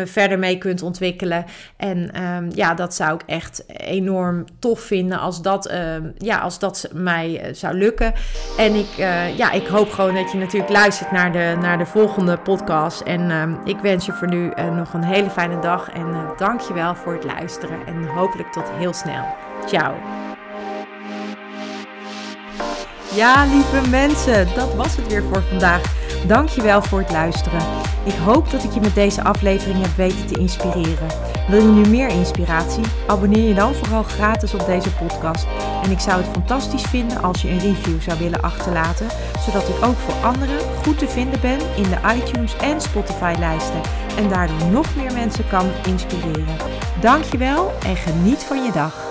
verder 0.04 0.38
mee 0.38 0.58
kunt 0.58 0.82
ontwikkelen. 0.82 1.44
En 1.76 2.22
um, 2.22 2.48
ja, 2.54 2.74
dat 2.74 2.94
zou 2.94 3.14
ik 3.14 3.22
echt 3.26 3.64
enorm 3.66 4.44
tof 4.58 4.80
vinden 4.80 5.18
als 5.18 5.42
dat, 5.42 5.72
ja, 6.18 6.38
als 6.38 6.58
dat 6.58 6.88
mij 6.92 7.50
zou 7.52 7.78
lukken. 7.78 8.12
En 8.58 8.74
ik, 8.74 8.88
ja, 9.36 9.52
ik 9.56 9.66
hoop 9.66 9.90
gewoon 9.90 10.14
dat 10.14 10.32
je 10.32 10.38
natuurlijk 10.38 10.72
luistert 10.72 11.10
naar 11.10 11.32
de, 11.32 11.56
naar 11.60 11.78
de 11.78 11.86
volgende 11.86 12.36
podcast. 12.36 13.00
En 13.00 13.30
uh, 13.30 13.42
ik 13.64 13.78
wens 13.78 14.06
je 14.06 14.12
voor 14.12 14.28
nu 14.28 14.52
uh, 14.58 14.76
nog 14.76 14.92
een 14.92 15.02
hele 15.02 15.30
fijne 15.30 15.58
dag. 15.58 15.90
En 15.90 16.06
dank 16.36 16.60
je 16.60 16.74
wel 16.74 16.94
voor 16.94 17.12
het 17.12 17.24
luisteren. 17.24 17.86
En 17.86 18.06
hopelijk 18.06 18.52
tot 18.52 18.70
heel 18.70 18.92
snel. 18.92 19.24
Ciao. 19.66 19.94
Ja, 23.14 23.44
lieve 23.44 23.88
mensen, 23.90 24.48
dat 24.54 24.74
was 24.74 24.96
het 24.96 25.06
weer 25.06 25.22
voor 25.22 25.42
vandaag. 25.42 26.05
Dank 26.26 26.48
je 26.48 26.62
wel 26.62 26.82
voor 26.82 26.98
het 26.98 27.10
luisteren. 27.10 27.60
Ik 28.04 28.14
hoop 28.14 28.50
dat 28.50 28.64
ik 28.64 28.72
je 28.72 28.80
met 28.80 28.94
deze 28.94 29.22
aflevering 29.22 29.80
heb 29.80 29.96
weten 29.96 30.26
te 30.26 30.38
inspireren. 30.38 31.08
Wil 31.48 31.60
je 31.60 31.68
nu 31.68 31.88
meer 31.88 32.08
inspiratie? 32.08 32.84
Abonneer 33.06 33.48
je 33.48 33.54
dan 33.54 33.74
vooral 33.74 34.02
gratis 34.02 34.54
op 34.54 34.66
deze 34.66 34.94
podcast. 34.94 35.46
En 35.82 35.90
ik 35.90 36.00
zou 36.00 36.22
het 36.22 36.30
fantastisch 36.32 36.82
vinden 36.82 37.22
als 37.22 37.42
je 37.42 37.48
een 37.48 37.58
review 37.58 38.00
zou 38.00 38.18
willen 38.18 38.42
achterlaten, 38.42 39.06
zodat 39.38 39.68
ik 39.68 39.84
ook 39.84 39.96
voor 39.96 40.28
anderen 40.28 40.58
goed 40.84 40.98
te 40.98 41.08
vinden 41.08 41.40
ben 41.40 41.58
in 41.76 41.90
de 41.90 41.98
iTunes 42.16 42.56
en 42.56 42.80
Spotify 42.80 43.34
lijsten 43.38 43.80
en 44.16 44.28
daardoor 44.28 44.68
nog 44.70 44.96
meer 44.96 45.12
mensen 45.12 45.48
kan 45.48 45.66
inspireren. 45.86 46.56
Dankjewel 47.00 47.72
en 47.84 47.96
geniet 47.96 48.42
van 48.42 48.64
je 48.64 48.72
dag. 48.72 49.05